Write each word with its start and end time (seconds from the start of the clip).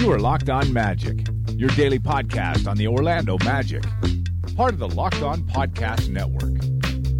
You 0.00 0.10
are 0.12 0.18
Locked 0.18 0.48
On 0.48 0.72
Magic, 0.72 1.26
your 1.50 1.68
daily 1.70 1.98
podcast 1.98 2.66
on 2.66 2.78
the 2.78 2.86
Orlando 2.86 3.36
Magic, 3.44 3.82
part 4.56 4.72
of 4.72 4.78
the 4.78 4.88
Locked 4.88 5.20
On 5.20 5.42
Podcast 5.42 6.08
Network. 6.08 6.54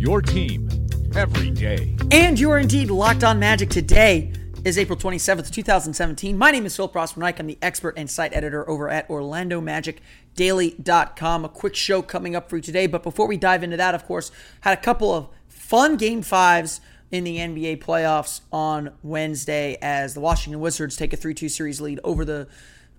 Your 0.01 0.23
team 0.23 0.71
every 1.15 1.51
day. 1.51 1.95
And 2.11 2.41
you 2.41 2.51
are 2.51 2.59
indeed 2.59 2.88
Locked 2.88 3.23
On 3.23 3.38
Magic 3.38 3.69
today 3.69 4.33
is 4.65 4.79
April 4.79 4.98
27th, 4.98 5.51
2017. 5.51 6.38
My 6.38 6.51
name 6.51 6.65
is 6.65 6.74
Phil 6.74 6.88
Prosper 6.88 7.23
I'm 7.23 7.47
the 7.47 7.59
expert 7.61 7.98
and 7.98 8.09
site 8.09 8.33
editor 8.33 8.66
over 8.66 8.88
at 8.88 9.07
OrlandoMagicDaily.com. 9.10 11.45
A 11.45 11.49
quick 11.51 11.74
show 11.74 12.01
coming 12.01 12.35
up 12.35 12.49
for 12.49 12.57
you 12.57 12.62
today. 12.62 12.87
But 12.87 13.02
before 13.02 13.29
we 13.29 13.37
dive 13.37 13.62
into 13.62 13.77
that, 13.77 13.95
of 13.95 14.07
course, 14.07 14.33
had 14.62 14.73
a 14.73 14.80
couple 14.80 15.12
of 15.12 15.29
fun 15.49 15.99
game 15.99 16.23
fives 16.23 16.80
in 17.10 17.24
the 17.24 17.38
NBA 17.38 17.82
playoffs 17.82 18.41
on 18.52 18.92
Wednesday 19.02 19.77
as 19.82 20.14
the 20.14 20.20
Washington 20.20 20.60
Wizards 20.60 20.96
take 20.96 21.12
a 21.12 21.16
3-2 21.16 21.51
series 21.51 21.80
lead 21.80 22.01
over 22.05 22.24
the 22.24 22.46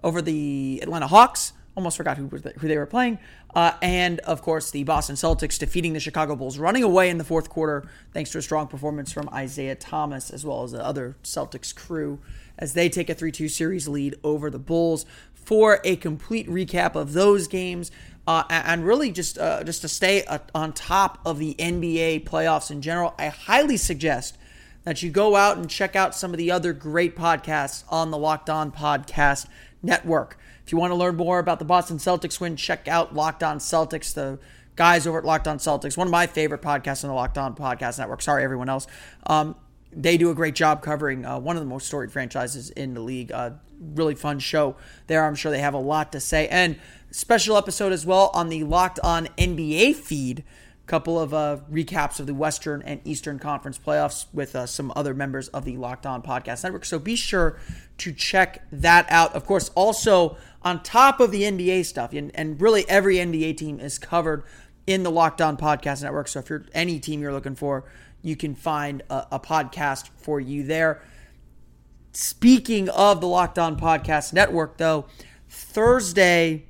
over 0.03 0.21
the 0.21 0.79
Atlanta 0.81 1.07
Hawks. 1.07 1.53
Almost 1.75 1.95
forgot 1.95 2.17
who 2.17 2.27
who 2.27 2.67
they 2.67 2.77
were 2.77 2.85
playing. 2.85 3.19
Uh, 3.55 3.71
and 3.81 4.19
of 4.21 4.41
course, 4.41 4.71
the 4.71 4.83
Boston 4.83 5.15
Celtics 5.15 5.57
defeating 5.57 5.93
the 5.93 5.99
Chicago 5.99 6.35
Bulls, 6.35 6.57
running 6.57 6.83
away 6.83 7.09
in 7.09 7.17
the 7.17 7.23
fourth 7.23 7.49
quarter 7.49 7.87
thanks 8.13 8.31
to 8.31 8.37
a 8.37 8.41
strong 8.41 8.67
performance 8.67 9.11
from 9.11 9.29
Isaiah 9.29 9.75
Thomas 9.75 10.29
as 10.29 10.45
well 10.45 10.63
as 10.63 10.71
the 10.71 10.83
other 10.83 11.15
Celtics 11.23 11.73
crew 11.73 12.19
as 12.57 12.73
they 12.73 12.89
take 12.89 13.09
a 13.09 13.13
3 13.13 13.31
2 13.31 13.47
series 13.47 13.87
lead 13.87 14.15
over 14.23 14.49
the 14.49 14.59
Bulls. 14.59 15.05
For 15.33 15.79
a 15.83 15.95
complete 15.95 16.47
recap 16.47 16.95
of 16.95 17.13
those 17.13 17.47
games, 17.47 17.89
uh, 18.27 18.43
and 18.49 18.85
really 18.85 19.11
just 19.11 19.37
uh, 19.37 19.63
just 19.63 19.81
to 19.81 19.87
stay 19.87 20.23
uh, 20.25 20.39
on 20.53 20.73
top 20.73 21.19
of 21.25 21.39
the 21.39 21.55
NBA 21.57 22.23
playoffs 22.25 22.69
in 22.69 22.81
general, 22.81 23.13
I 23.17 23.27
highly 23.27 23.77
suggest 23.77 24.37
that 24.83 25.01
you 25.03 25.09
go 25.09 25.35
out 25.35 25.57
and 25.57 25.69
check 25.69 25.95
out 25.95 26.15
some 26.15 26.31
of 26.31 26.37
the 26.37 26.51
other 26.51 26.73
great 26.73 27.15
podcasts 27.15 27.83
on 27.89 28.11
the 28.11 28.17
Locked 28.17 28.49
On 28.49 28.71
Podcast 28.71 29.47
Network. 29.81 30.37
If 30.65 30.71
you 30.71 30.77
want 30.77 30.91
to 30.91 30.95
learn 30.95 31.15
more 31.15 31.39
about 31.39 31.59
the 31.59 31.65
Boston 31.65 31.97
Celtics 31.97 32.39
win, 32.39 32.55
check 32.55 32.87
out 32.87 33.13
Locked 33.13 33.43
On 33.43 33.59
Celtics, 33.59 34.13
the 34.13 34.39
guys 34.75 35.05
over 35.05 35.19
at 35.19 35.25
Locked 35.25 35.47
On 35.47 35.57
Celtics, 35.57 35.97
one 35.97 36.07
of 36.07 36.11
my 36.11 36.27
favorite 36.27 36.61
podcasts 36.61 37.03
on 37.03 37.09
the 37.09 37.15
Locked 37.15 37.37
On 37.37 37.55
Podcast 37.55 37.99
Network. 37.99 38.21
Sorry, 38.21 38.43
everyone 38.43 38.69
else. 38.69 38.87
Um, 39.25 39.55
they 39.91 40.17
do 40.17 40.29
a 40.29 40.35
great 40.35 40.55
job 40.55 40.81
covering 40.81 41.25
uh, 41.25 41.39
one 41.39 41.57
of 41.57 41.61
the 41.61 41.67
most 41.67 41.87
storied 41.87 42.11
franchises 42.11 42.69
in 42.71 42.93
the 42.93 43.01
league. 43.01 43.31
Uh, 43.31 43.51
really 43.93 44.15
fun 44.15 44.39
show 44.39 44.75
there. 45.07 45.25
I'm 45.25 45.35
sure 45.35 45.51
they 45.51 45.59
have 45.59 45.73
a 45.73 45.79
lot 45.79 46.11
to 46.13 46.19
say. 46.19 46.47
And 46.47 46.79
special 47.11 47.57
episode 47.57 47.91
as 47.91 48.05
well 48.05 48.31
on 48.33 48.49
the 48.49 48.63
Locked 48.63 48.99
On 49.03 49.27
NBA 49.37 49.95
feed. 49.95 50.43
Couple 50.87 51.19
of 51.19 51.33
uh, 51.33 51.59
recaps 51.71 52.19
of 52.19 52.27
the 52.27 52.33
Western 52.33 52.81
and 52.81 52.99
Eastern 53.05 53.39
Conference 53.39 53.77
playoffs 53.79 54.25
with 54.33 54.55
uh, 54.55 54.65
some 54.65 54.91
other 54.95 55.13
members 55.13 55.47
of 55.49 55.63
the 55.63 55.77
Locked 55.77 56.05
On 56.05 56.21
Podcast 56.21 56.63
Network. 56.63 56.83
So 56.83 56.99
be 56.99 57.15
sure 57.15 57.57
to 57.99 58.11
check 58.11 58.65
that 58.71 59.05
out. 59.09 59.33
Of 59.33 59.45
course, 59.45 59.69
also 59.75 60.35
on 60.63 60.83
top 60.83 61.21
of 61.21 61.31
the 61.31 61.43
NBA 61.43 61.85
stuff, 61.85 62.11
and, 62.13 62.31
and 62.33 62.59
really 62.59 62.83
every 62.89 63.17
NBA 63.17 63.55
team 63.57 63.79
is 63.79 63.99
covered 63.99 64.43
in 64.85 65.03
the 65.03 65.11
Locked 65.11 65.39
On 65.39 65.55
Podcast 65.55 66.03
Network. 66.03 66.27
So 66.27 66.39
if 66.39 66.49
you're 66.49 66.65
any 66.73 66.99
team 66.99 67.21
you're 67.21 67.31
looking 67.31 67.55
for, 67.55 67.85
you 68.21 68.35
can 68.35 68.55
find 68.55 69.01
a, 69.09 69.27
a 69.33 69.39
podcast 69.39 70.09
for 70.17 70.41
you 70.41 70.63
there. 70.63 71.01
Speaking 72.11 72.89
of 72.89 73.21
the 73.21 73.27
Locked 73.27 73.57
On 73.57 73.79
Podcast 73.79 74.33
Network, 74.33 74.77
though, 74.77 75.05
Thursday 75.47 76.65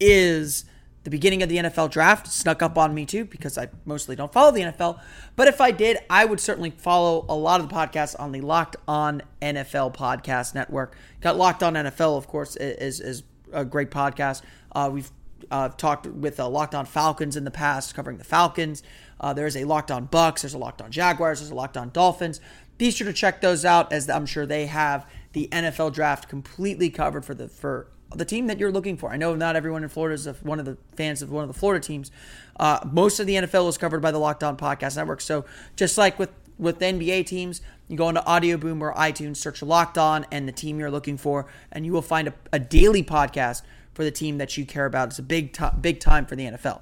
is 0.00 0.64
the 1.04 1.10
beginning 1.10 1.42
of 1.42 1.48
the 1.48 1.56
NFL 1.56 1.90
draft. 1.90 2.26
Snuck 2.26 2.62
up 2.62 2.76
on 2.76 2.94
me 2.94 3.06
too 3.06 3.24
because 3.24 3.56
I 3.56 3.68
mostly 3.84 4.16
don't 4.16 4.32
follow 4.32 4.50
the 4.50 4.60
NFL. 4.60 5.00
But 5.36 5.48
if 5.48 5.60
I 5.60 5.70
did, 5.70 5.98
I 6.10 6.24
would 6.24 6.40
certainly 6.40 6.70
follow 6.70 7.24
a 7.28 7.34
lot 7.34 7.60
of 7.60 7.68
the 7.68 7.74
podcasts 7.74 8.18
on 8.18 8.32
the 8.32 8.40
Locked 8.40 8.76
On 8.86 9.22
NFL 9.40 9.94
Podcast 9.94 10.54
Network. 10.54 10.96
Got 11.20 11.36
Locked 11.36 11.62
On 11.62 11.74
NFL, 11.74 12.16
of 12.18 12.26
course, 12.26 12.56
is 12.56 13.00
is 13.00 13.22
a 13.52 13.64
great 13.64 13.90
podcast. 13.90 14.42
Uh, 14.72 14.90
we've 14.92 15.10
uh, 15.50 15.68
talked 15.70 16.06
with 16.06 16.38
uh, 16.38 16.48
Locked 16.48 16.74
On 16.74 16.84
Falcons 16.84 17.36
in 17.36 17.44
the 17.44 17.50
past, 17.50 17.94
covering 17.94 18.18
the 18.18 18.24
Falcons. 18.24 18.82
Uh, 19.20 19.32
there's 19.32 19.56
a 19.56 19.64
Locked 19.64 19.90
On 19.90 20.04
Bucks. 20.04 20.42
There's 20.42 20.54
a 20.54 20.58
Locked 20.58 20.82
On 20.82 20.90
Jaguars. 20.90 21.40
There's 21.40 21.50
a 21.50 21.54
Locked 21.54 21.76
On 21.76 21.90
Dolphins. 21.90 22.40
Be 22.78 22.90
sure 22.90 23.06
to 23.06 23.12
check 23.12 23.40
those 23.40 23.64
out, 23.64 23.92
as 23.92 24.08
I'm 24.08 24.26
sure 24.26 24.46
they 24.46 24.66
have 24.66 25.06
the 25.32 25.48
NFL 25.52 25.92
draft 25.92 26.28
completely 26.28 26.90
covered 26.90 27.24
for 27.24 27.34
the 27.34 27.48
for 27.48 27.88
the 28.14 28.24
team 28.24 28.46
that 28.48 28.58
you're 28.58 28.72
looking 28.72 28.96
for. 28.96 29.10
I 29.10 29.16
know 29.16 29.34
not 29.34 29.56
everyone 29.56 29.82
in 29.82 29.88
Florida 29.88 30.14
is 30.14 30.26
one 30.42 30.58
of 30.58 30.66
the 30.66 30.76
fans 30.96 31.22
of 31.22 31.30
one 31.30 31.42
of 31.42 31.48
the 31.48 31.58
Florida 31.58 31.84
teams. 31.84 32.10
Uh, 32.58 32.80
most 32.90 33.20
of 33.20 33.26
the 33.26 33.34
NFL 33.34 33.68
is 33.68 33.78
covered 33.78 34.02
by 34.02 34.10
the 34.10 34.18
Locked 34.18 34.42
On 34.42 34.56
Podcast 34.56 34.96
Network. 34.96 35.20
So 35.20 35.44
just 35.76 35.96
like 35.96 36.18
with 36.18 36.30
with 36.58 36.78
NBA 36.78 37.24
teams, 37.24 37.62
you 37.88 37.96
go 37.96 38.10
into 38.10 38.20
Audioboom 38.20 38.82
or 38.82 38.92
iTunes, 38.94 39.38
search 39.38 39.62
Locked 39.62 39.96
On 39.96 40.26
and 40.30 40.46
the 40.46 40.52
team 40.52 40.78
you're 40.78 40.90
looking 40.90 41.16
for, 41.16 41.46
and 41.72 41.86
you 41.86 41.92
will 41.92 42.02
find 42.02 42.28
a, 42.28 42.34
a 42.52 42.58
daily 42.58 43.02
podcast 43.02 43.62
for 43.94 44.04
the 44.04 44.10
team 44.10 44.38
that 44.38 44.56
you 44.56 44.66
care 44.66 44.86
about. 44.86 45.08
It's 45.08 45.18
a 45.18 45.22
big 45.22 45.56
big 45.80 46.00
time 46.00 46.26
for 46.26 46.36
the 46.36 46.44
NFL. 46.44 46.80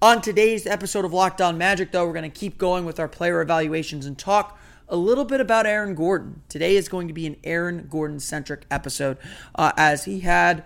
On 0.00 0.22
today's 0.22 0.64
episode 0.64 1.04
of 1.04 1.12
Locked 1.12 1.40
On 1.40 1.58
Magic, 1.58 1.90
though, 1.90 2.06
we're 2.06 2.12
going 2.12 2.30
to 2.30 2.38
keep 2.38 2.56
going 2.56 2.84
with 2.84 3.00
our 3.00 3.08
player 3.08 3.40
evaluations 3.40 4.06
and 4.06 4.16
talk 4.16 4.56
a 4.88 4.96
little 4.96 5.24
bit 5.24 5.40
about 5.40 5.66
Aaron 5.66 5.94
Gordon. 5.94 6.42
Today 6.48 6.76
is 6.76 6.88
going 6.88 7.08
to 7.08 7.14
be 7.14 7.26
an 7.26 7.36
Aaron 7.44 7.86
Gordon 7.90 8.20
centric 8.20 8.64
episode 8.70 9.18
uh, 9.54 9.72
as 9.76 10.04
he 10.04 10.20
had 10.20 10.64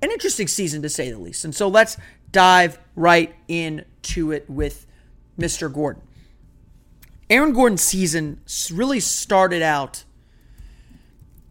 an 0.00 0.10
interesting 0.10 0.48
season 0.48 0.82
to 0.82 0.88
say 0.88 1.10
the 1.10 1.18
least. 1.18 1.44
And 1.44 1.54
so 1.54 1.68
let's 1.68 1.96
dive 2.30 2.78
right 2.94 3.34
into 3.48 4.32
it 4.32 4.48
with 4.48 4.86
Mr. 5.38 5.72
Gordon. 5.72 6.02
Aaron 7.28 7.52
Gordon's 7.52 7.82
season 7.82 8.40
really 8.72 9.00
started 9.00 9.62
out 9.62 10.04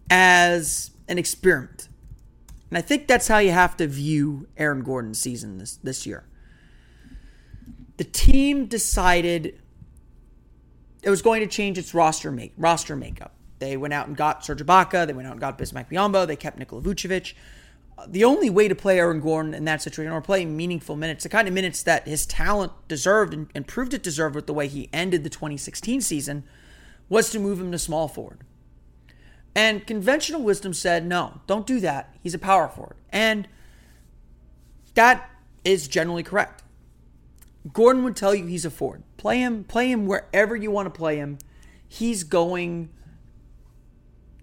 as 0.10 0.92
an 1.08 1.18
experiment. 1.18 1.88
And 2.70 2.78
I 2.78 2.82
think 2.82 3.08
that's 3.08 3.28
how 3.28 3.40
you 3.40 3.52
have 3.52 3.76
to 3.78 3.88
view 3.88 4.48
Aaron 4.58 4.84
Gordon's 4.84 5.20
season 5.20 5.58
this, 5.58 5.78
this 5.78 6.06
year. 6.06 6.24
The 7.98 8.04
team 8.04 8.68
decided 8.68 9.60
it 11.02 11.10
was 11.10 11.22
going 11.22 11.42
to 11.42 11.48
change 11.48 11.78
its 11.78 11.94
roster 11.94 12.32
make 12.32 12.54
roster 12.58 12.96
makeup. 12.96 13.34
They 13.60 13.78
went 13.78 13.94
out 13.94 14.08
and 14.08 14.18
got 14.18 14.44
Serge 14.44 14.66
Ibaka. 14.66 15.06
They 15.06 15.14
went 15.14 15.28
out 15.28 15.34
and 15.34 15.40
got 15.42 15.58
Bismack 15.58 15.90
Biyombo. 15.90 16.26
They 16.26 16.36
kept 16.36 16.58
Nikola 16.58 16.82
Vucevic. 16.82 17.34
The 18.08 18.24
only 18.24 18.50
way 18.50 18.68
to 18.68 18.74
play 18.74 18.98
Aaron 18.98 19.20
Gordon 19.20 19.54
in 19.54 19.66
that 19.66 19.84
situation, 19.84 20.12
or 20.12 20.22
play 20.22 20.44
meaningful 20.44 20.96
minutes, 20.96 21.22
the 21.22 21.30
kind 21.30 21.48
of 21.48 21.54
minutes 21.54 21.84
that 21.84 22.08
his 22.08 22.26
talent 22.26 22.72
deserved 22.88 23.32
and, 23.32 23.48
and 23.54 23.68
proved 23.68 23.94
it 23.94 24.02
deserved 24.02 24.34
with 24.34 24.48
the 24.48 24.54
way 24.54 24.68
he 24.68 24.90
ended 24.92 25.24
the 25.24 25.30
2016 25.30 26.02
season, 26.02 26.44
was 27.10 27.30
to 27.30 27.40
move 27.40 27.60
him 27.60 27.72
to 27.72 27.78
small 27.78 28.08
forward. 28.08 28.40
And 29.54 29.86
conventional 29.86 30.42
wisdom 30.42 30.74
said, 30.74 31.06
no, 31.06 31.42
don't 31.46 31.68
do 31.68 31.80
that. 31.82 32.16
He's 32.24 32.34
a 32.34 32.40
power 32.40 32.68
forward. 32.68 32.96
And 33.12 33.48
that 34.96 35.30
is 35.64 35.88
generally 35.88 36.24
correct. 36.24 36.64
Gordon 37.72 38.04
would 38.04 38.16
tell 38.16 38.34
you 38.34 38.46
he's 38.46 38.66
a 38.66 38.72
forward. 38.72 39.04
Play 39.18 39.40
him, 39.40 39.64
play 39.64 39.92
him 39.92 40.06
wherever 40.08 40.56
you 40.56 40.72
want 40.72 40.88
to 40.88 40.98
play 40.98 41.18
him. 41.18 41.38
He's 41.88 42.24
going 42.24 42.90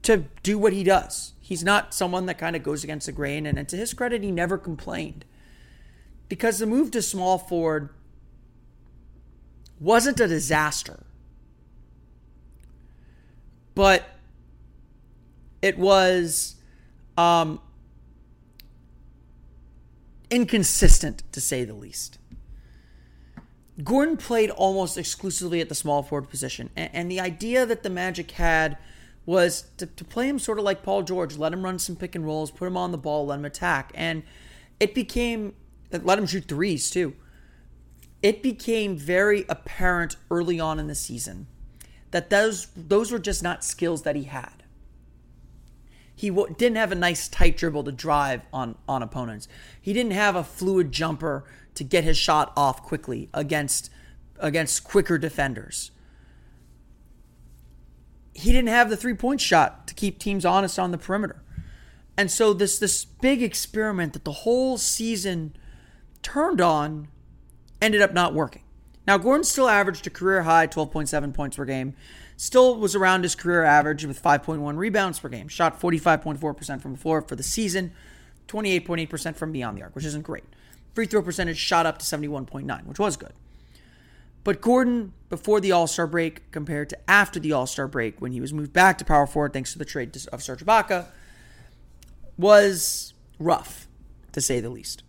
to 0.02 0.24
do 0.42 0.58
what 0.58 0.72
he 0.72 0.84
does. 0.84 1.32
He's 1.40 1.64
not 1.64 1.94
someone 1.94 2.26
that 2.26 2.38
kind 2.38 2.54
of 2.54 2.62
goes 2.62 2.84
against 2.84 3.06
the 3.06 3.12
grain. 3.12 3.46
And 3.46 3.68
to 3.68 3.76
his 3.76 3.94
credit, 3.94 4.22
he 4.22 4.30
never 4.30 4.56
complained. 4.56 5.24
Because 6.28 6.58
the 6.58 6.66
move 6.66 6.90
to 6.92 7.02
small 7.02 7.38
forward 7.38 7.88
wasn't 9.80 10.20
a 10.20 10.28
disaster. 10.28 11.04
But 13.74 14.04
it 15.62 15.78
was 15.78 16.56
um, 17.16 17.60
inconsistent, 20.30 21.22
to 21.32 21.40
say 21.40 21.64
the 21.64 21.74
least. 21.74 22.17
Gordon 23.82 24.16
played 24.16 24.50
almost 24.50 24.98
exclusively 24.98 25.60
at 25.60 25.68
the 25.68 25.74
small 25.74 26.02
forward 26.02 26.28
position. 26.28 26.70
And, 26.76 26.90
and 26.92 27.10
the 27.10 27.20
idea 27.20 27.64
that 27.66 27.82
the 27.82 27.90
Magic 27.90 28.32
had 28.32 28.76
was 29.24 29.66
to, 29.76 29.86
to, 29.86 30.04
play 30.04 30.28
him 30.28 30.38
sort 30.38 30.58
of 30.58 30.64
like 30.64 30.82
Paul 30.82 31.02
George, 31.02 31.36
let 31.36 31.52
him 31.52 31.62
run 31.62 31.78
some 31.78 31.96
pick 31.96 32.14
and 32.14 32.24
rolls, 32.24 32.50
put 32.50 32.66
him 32.66 32.76
on 32.76 32.92
the 32.92 32.98
ball, 32.98 33.26
let 33.26 33.38
him 33.38 33.44
attack. 33.44 33.92
And 33.94 34.22
it 34.80 34.94
became, 34.94 35.54
let 35.92 36.18
him 36.18 36.26
shoot 36.26 36.46
threes 36.48 36.90
too. 36.90 37.14
It 38.22 38.42
became 38.42 38.96
very 38.96 39.44
apparent 39.48 40.16
early 40.30 40.58
on 40.58 40.80
in 40.80 40.86
the 40.86 40.94
season 40.94 41.46
that 42.10 42.30
those, 42.30 42.68
those 42.74 43.12
were 43.12 43.18
just 43.18 43.42
not 43.42 43.62
skills 43.62 44.02
that 44.02 44.16
he 44.16 44.24
had. 44.24 44.64
He 46.18 46.30
w- 46.30 46.52
didn't 46.58 46.78
have 46.78 46.90
a 46.90 46.96
nice 46.96 47.28
tight 47.28 47.56
dribble 47.56 47.84
to 47.84 47.92
drive 47.92 48.42
on 48.52 48.74
on 48.88 49.04
opponents. 49.04 49.46
He 49.80 49.92
didn't 49.92 50.14
have 50.14 50.34
a 50.34 50.42
fluid 50.42 50.90
jumper 50.90 51.44
to 51.78 51.84
get 51.84 52.04
his 52.04 52.16
shot 52.16 52.52
off 52.56 52.82
quickly 52.82 53.28
against 53.32 53.90
against 54.38 54.84
quicker 54.84 55.18
defenders. 55.18 55.90
He 58.34 58.52
didn't 58.52 58.68
have 58.68 58.88
the 58.88 58.96
three-point 58.96 59.40
shot 59.40 59.88
to 59.88 59.94
keep 59.94 60.20
teams 60.20 60.44
honest 60.44 60.78
on 60.78 60.92
the 60.92 60.98
perimeter. 60.98 61.42
And 62.16 62.30
so 62.30 62.52
this 62.52 62.78
this 62.78 63.04
big 63.04 63.42
experiment 63.42 64.12
that 64.12 64.24
the 64.24 64.32
whole 64.32 64.76
season 64.76 65.56
turned 66.22 66.60
on 66.60 67.08
ended 67.80 68.02
up 68.02 68.12
not 68.12 68.34
working. 68.34 68.62
Now 69.06 69.18
Gordon 69.18 69.44
still 69.44 69.68
averaged 69.68 70.06
a 70.06 70.10
career 70.10 70.42
high 70.42 70.66
12.7 70.66 71.32
points 71.32 71.56
per 71.56 71.64
game, 71.64 71.94
still 72.36 72.76
was 72.76 72.94
around 72.94 73.22
his 73.22 73.34
career 73.34 73.64
average 73.64 74.04
with 74.04 74.22
5.1 74.22 74.76
rebounds 74.76 75.18
per 75.18 75.28
game, 75.28 75.48
shot 75.48 75.80
45.4% 75.80 76.80
from 76.80 76.92
the 76.92 76.98
floor 76.98 77.22
for 77.22 77.36
the 77.36 77.42
season, 77.42 77.92
28.8% 78.48 79.36
from 79.36 79.52
beyond 79.52 79.78
the 79.78 79.82
arc, 79.82 79.94
which 79.94 80.04
isn't 80.04 80.22
great. 80.22 80.44
Free 80.98 81.06
throw 81.06 81.22
percentage 81.22 81.58
shot 81.58 81.86
up 81.86 81.98
to 81.98 82.04
71.9, 82.04 82.84
which 82.84 82.98
was 82.98 83.16
good. 83.16 83.32
But 84.42 84.60
Gordon, 84.60 85.12
before 85.28 85.60
the 85.60 85.70
All 85.70 85.86
Star 85.86 86.08
break, 86.08 86.50
compared 86.50 86.90
to 86.90 86.98
after 87.08 87.38
the 87.38 87.52
All 87.52 87.68
Star 87.68 87.86
break, 87.86 88.20
when 88.20 88.32
he 88.32 88.40
was 88.40 88.52
moved 88.52 88.72
back 88.72 88.98
to 88.98 89.04
power 89.04 89.24
forward 89.24 89.52
thanks 89.52 89.72
to 89.74 89.78
the 89.78 89.84
trade 89.84 90.16
of 90.32 90.42
Serge 90.42 90.64
Ibaka, 90.64 91.06
was 92.36 93.14
rough, 93.38 93.86
to 94.32 94.40
say 94.40 94.58
the 94.58 94.70
least. 94.70 95.04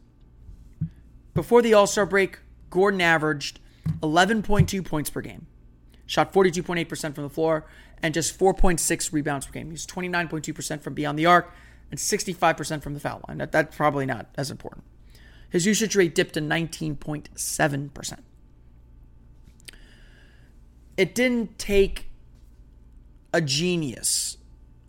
Before 1.34 1.64
the 1.64 1.74
All 1.74 1.88
Star 1.88 2.06
break, 2.06 2.38
Gordon 2.70 3.02
averaged 3.02 3.60
11.2 4.04 4.86
points 4.86 5.10
per 5.10 5.22
game, 5.22 5.48
shot 6.06 6.32
42.8% 6.32 7.16
from 7.16 7.24
the 7.24 7.32
floor, 7.32 7.66
and 8.04 8.14
just 8.14 8.38
4.6 8.38 9.12
rebounds 9.12 9.48
per 9.48 9.54
game. 9.54 9.66
He 9.66 9.72
was 9.72 9.88
29.2% 9.88 10.82
from 10.82 10.94
beyond 10.94 11.18
the 11.18 11.26
arc 11.26 11.52
and 11.90 12.00
65% 12.00 12.84
from 12.84 12.94
the 12.94 13.00
foul 13.00 13.24
line. 13.28 13.40
That, 13.40 13.52
that's 13.52 13.76
probably 13.76 14.06
not 14.06 14.28
as 14.38 14.52
important. 14.52 14.84
His 15.50 15.66
usage 15.66 15.96
rate 15.96 16.14
dipped 16.14 16.34
to 16.34 16.42
19.7%. 16.42 18.20
It 20.98 21.16
didn't 21.16 21.58
take 21.58 22.10
a 23.34 23.42
genius 23.42 24.38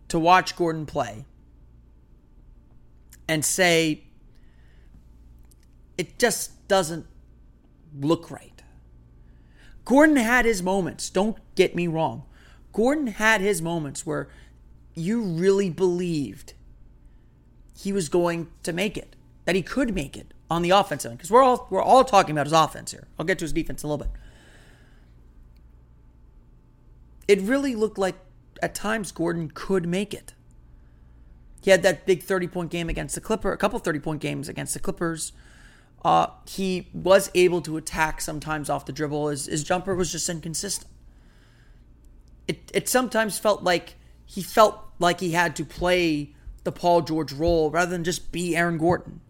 to 0.08 0.18
watch 0.18 0.56
Gordon 0.56 0.86
play 0.86 1.24
and 3.28 3.44
say, 3.44 4.04
it 5.96 6.18
just 6.18 6.66
doesn't 6.66 7.06
look 7.98 8.30
right. 8.30 8.62
Gordon 9.84 10.16
had 10.16 10.44
his 10.44 10.62
moments. 10.62 11.10
Don't 11.10 11.36
get 11.54 11.74
me 11.74 11.86
wrong. 11.86 12.24
Gordon 12.72 13.06
had 13.08 13.40
his 13.40 13.62
moments 13.62 14.04
where 14.04 14.28
you 14.94 15.22
really 15.22 15.70
believed 15.70 16.54
he 17.78 17.92
was 17.92 18.08
going 18.08 18.48
to 18.62 18.72
make 18.72 18.96
it, 18.96 19.16
that 19.44 19.54
he 19.54 19.62
could 19.62 19.94
make 19.94 20.16
it 20.16 20.34
on 20.50 20.62
the 20.62 20.70
offensive 20.70 21.10
end. 21.10 21.18
Because 21.18 21.30
we're 21.30 21.42
all 21.42 21.66
we're 21.70 21.82
all 21.82 22.04
talking 22.04 22.32
about 22.32 22.46
his 22.46 22.52
offense 22.52 22.90
here. 22.90 23.06
I'll 23.18 23.24
get 23.24 23.38
to 23.38 23.44
his 23.44 23.52
defense 23.52 23.82
in 23.82 23.88
a 23.88 23.92
little 23.92 24.06
bit. 24.06 24.14
It 27.28 27.40
really 27.42 27.74
looked 27.74 27.98
like 27.98 28.16
at 28.62 28.74
times 28.74 29.12
Gordon 29.12 29.50
could 29.54 29.86
make 29.86 30.12
it. 30.12 30.34
He 31.62 31.70
had 31.70 31.82
that 31.82 32.06
big 32.06 32.22
30 32.22 32.48
point 32.48 32.70
game 32.70 32.88
against 32.88 33.14
the 33.14 33.20
Clipper, 33.20 33.52
a 33.52 33.56
couple 33.56 33.78
30 33.78 34.00
point 34.00 34.20
games 34.20 34.48
against 34.48 34.74
the 34.74 34.80
Clippers. 34.80 35.32
Uh, 36.02 36.28
he 36.48 36.88
was 36.94 37.30
able 37.34 37.60
to 37.60 37.76
attack 37.76 38.20
sometimes 38.20 38.70
off 38.70 38.86
the 38.86 38.92
dribble. 38.92 39.28
His, 39.28 39.46
his 39.46 39.62
jumper 39.62 39.94
was 39.94 40.10
just 40.10 40.28
inconsistent. 40.28 40.90
It, 42.48 42.70
it 42.72 42.88
sometimes 42.88 43.38
felt 43.38 43.62
like 43.62 43.96
he 44.24 44.42
felt 44.42 44.82
like 44.98 45.20
he 45.20 45.32
had 45.32 45.54
to 45.56 45.64
play 45.64 46.34
the 46.64 46.72
Paul 46.72 47.02
George 47.02 47.32
role 47.32 47.70
rather 47.70 47.90
than 47.90 48.02
just 48.02 48.32
be 48.32 48.56
Aaron 48.56 48.78
Gordon. 48.78 49.20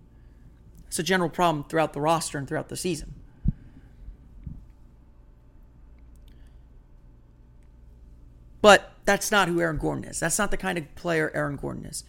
It's 0.91 0.99
a 0.99 1.05
general 1.05 1.31
problem 1.31 1.63
throughout 1.69 1.93
the 1.93 2.01
roster 2.01 2.37
and 2.37 2.49
throughout 2.49 2.69
the 2.69 2.77
season. 2.77 3.15
But 8.61 8.91
that's 9.05 9.31
not 9.31 9.47
who 9.47 9.61
Aaron 9.61 9.79
Gordon 9.79 10.03
is. 10.03 10.19
That's 10.19 10.37
not 10.37 10.51
the 10.51 10.57
kind 10.57 10.77
of 10.77 10.93
player 10.97 11.31
Aaron 11.33 11.55
Gordon 11.55 11.85
is. 11.85 12.03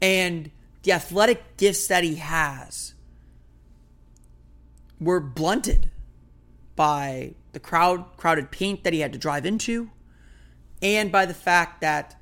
And 0.00 0.52
the 0.84 0.92
athletic 0.92 1.56
gifts 1.56 1.88
that 1.88 2.04
he 2.04 2.14
has 2.14 2.94
were 5.00 5.18
blunted 5.18 5.90
by 6.76 7.34
the 7.50 7.58
crowd 7.58 8.16
crowded 8.16 8.52
paint 8.52 8.84
that 8.84 8.92
he 8.92 9.00
had 9.00 9.12
to 9.12 9.18
drive 9.18 9.44
into 9.44 9.90
and 10.80 11.10
by 11.10 11.26
the 11.26 11.34
fact 11.34 11.80
that 11.80 12.16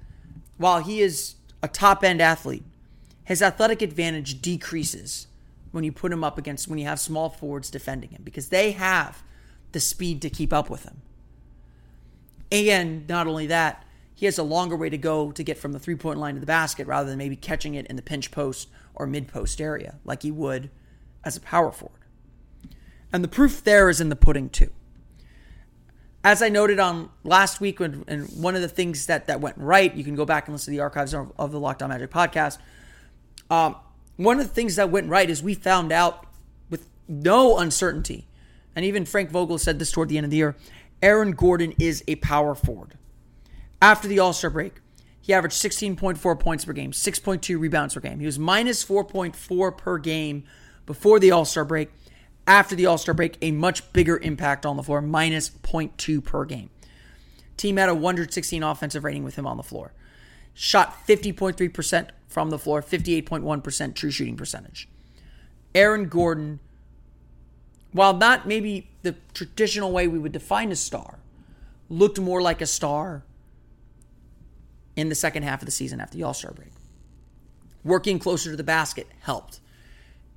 while 0.56 0.80
he 0.80 1.02
is 1.02 1.34
a 1.62 1.68
top 1.68 2.02
end 2.02 2.22
athlete 2.22 2.64
his 3.24 3.42
athletic 3.42 3.82
advantage 3.82 4.40
decreases 4.40 5.26
when 5.78 5.84
you 5.84 5.92
put 5.92 6.12
him 6.12 6.24
up 6.24 6.36
against 6.36 6.68
when 6.68 6.78
you 6.78 6.84
have 6.84 6.98
small 7.00 7.30
forwards 7.30 7.70
defending 7.70 8.10
him 8.10 8.22
because 8.24 8.48
they 8.48 8.72
have 8.72 9.22
the 9.72 9.80
speed 9.80 10.20
to 10.22 10.28
keep 10.28 10.52
up 10.52 10.68
with 10.68 10.82
him 10.82 11.00
and 12.50 13.08
not 13.08 13.26
only 13.26 13.46
that 13.46 13.84
he 14.14 14.26
has 14.26 14.36
a 14.36 14.42
longer 14.42 14.74
way 14.74 14.90
to 14.90 14.98
go 14.98 15.30
to 15.30 15.44
get 15.44 15.56
from 15.56 15.72
the 15.72 15.78
three 15.78 15.94
point 15.94 16.18
line 16.18 16.34
to 16.34 16.40
the 16.40 16.46
basket 16.46 16.86
rather 16.86 17.08
than 17.08 17.18
maybe 17.18 17.36
catching 17.36 17.74
it 17.74 17.86
in 17.86 17.96
the 17.96 18.02
pinch 18.02 18.30
post 18.30 18.68
or 18.94 19.06
mid 19.06 19.28
post 19.28 19.60
area 19.60 19.98
like 20.04 20.22
he 20.22 20.30
would 20.30 20.70
as 21.24 21.36
a 21.36 21.40
power 21.40 21.70
forward 21.70 21.98
and 23.12 23.24
the 23.24 23.28
proof 23.28 23.64
there 23.64 23.88
is 23.88 24.00
in 24.00 24.08
the 24.08 24.16
pudding, 24.16 24.50
too. 24.50 24.70
As 26.22 26.42
I 26.42 26.48
noted 26.48 26.78
on 26.78 27.10
last 27.24 27.60
week, 27.60 27.80
when, 27.80 28.04
and 28.06 28.28
one 28.30 28.54
of 28.54 28.60
the 28.60 28.68
things 28.68 29.06
that, 29.06 29.26
that 29.28 29.40
went 29.40 29.56
right, 29.56 29.94
you 29.94 30.04
can 30.04 30.14
go 30.14 30.24
back 30.24 30.46
and 30.46 30.54
listen 30.54 30.72
to 30.72 30.76
the 30.76 30.82
archives 30.82 31.14
of, 31.14 31.32
of 31.38 31.52
the 31.52 31.60
Locked 31.60 31.82
On 31.82 31.88
Magic 31.88 32.10
podcast. 32.10 32.58
Um, 33.50 33.76
one 34.18 34.38
of 34.38 34.46
the 34.46 34.52
things 34.52 34.76
that 34.76 34.90
went 34.90 35.08
right 35.08 35.30
is 35.30 35.42
we 35.42 35.54
found 35.54 35.92
out 35.92 36.26
with 36.68 36.88
no 37.08 37.56
uncertainty, 37.58 38.26
and 38.76 38.84
even 38.84 39.06
Frank 39.06 39.30
Vogel 39.30 39.58
said 39.58 39.78
this 39.78 39.90
toward 39.90 40.10
the 40.10 40.18
end 40.18 40.24
of 40.24 40.30
the 40.30 40.36
year 40.36 40.56
Aaron 41.00 41.32
Gordon 41.32 41.72
is 41.78 42.04
a 42.08 42.16
power 42.16 42.54
forward. 42.54 42.98
After 43.80 44.08
the 44.08 44.18
All 44.18 44.32
Star 44.32 44.50
break, 44.50 44.80
he 45.20 45.32
averaged 45.32 45.56
16.4 45.56 46.40
points 46.40 46.64
per 46.64 46.72
game, 46.72 46.90
6.2 46.90 47.58
rebounds 47.60 47.94
per 47.94 48.00
game. 48.00 48.18
He 48.18 48.26
was 48.26 48.38
minus 48.38 48.84
4.4 48.84 49.78
per 49.78 49.98
game 49.98 50.44
before 50.84 51.20
the 51.20 51.30
All 51.30 51.44
Star 51.44 51.64
break 51.64 51.90
after 52.48 52.74
the 52.74 52.86
All 52.86 52.98
Star 52.98 53.14
break, 53.14 53.38
a 53.40 53.52
much 53.52 53.92
bigger 53.92 54.18
impact 54.18 54.66
on 54.66 54.76
the 54.76 54.82
floor, 54.82 55.00
minus 55.00 55.48
0.2 55.48 56.24
per 56.24 56.44
game. 56.44 56.70
Team 57.56 57.76
had 57.76 57.88
a 57.88 57.94
116 57.94 58.62
offensive 58.62 59.04
rating 59.04 59.22
with 59.22 59.36
him 59.36 59.46
on 59.46 59.56
the 59.56 59.62
floor. 59.62 59.92
Shot 60.54 61.06
50.3% 61.06 62.08
from 62.28 62.50
the 62.50 62.58
floor, 62.58 62.82
58.1% 62.82 63.94
true 63.94 64.10
shooting 64.10 64.36
percentage. 64.36 64.88
Aaron 65.74 66.08
Gordon, 66.08 66.60
while 67.92 68.14
not 68.14 68.46
maybe 68.46 68.90
the 69.02 69.16
traditional 69.34 69.90
way 69.90 70.06
we 70.06 70.18
would 70.18 70.32
define 70.32 70.70
a 70.70 70.76
star, 70.76 71.18
looked 71.88 72.20
more 72.20 72.40
like 72.40 72.60
a 72.60 72.66
star 72.66 73.24
in 74.94 75.08
the 75.08 75.14
second 75.14 75.42
half 75.42 75.62
of 75.62 75.66
the 75.66 75.72
season 75.72 76.00
after 76.00 76.16
the 76.16 76.22
All 76.22 76.34
Star 76.34 76.52
break. 76.52 76.70
Working 77.84 78.18
closer 78.18 78.50
to 78.50 78.56
the 78.56 78.64
basket 78.64 79.06
helped 79.20 79.60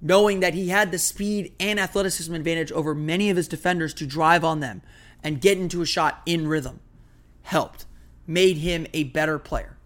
knowing 0.01 0.39
that 0.39 0.55
he 0.55 0.69
had 0.69 0.91
the 0.91 0.97
speed 0.97 1.53
and 1.59 1.79
athleticism 1.79 2.33
advantage 2.33 2.71
over 2.71 2.95
many 2.95 3.29
of 3.29 3.37
his 3.37 3.47
defenders 3.47 3.93
to 3.93 4.05
drive 4.05 4.43
on 4.43 4.59
them 4.59 4.81
and 5.23 5.39
get 5.39 5.57
into 5.57 5.81
a 5.81 5.85
shot 5.85 6.21
in 6.25 6.47
rhythm 6.47 6.79
helped, 7.43 7.85
made 8.25 8.57
him 8.57 8.87
a 8.93 9.03
better 9.03 9.37
player. 9.37 9.77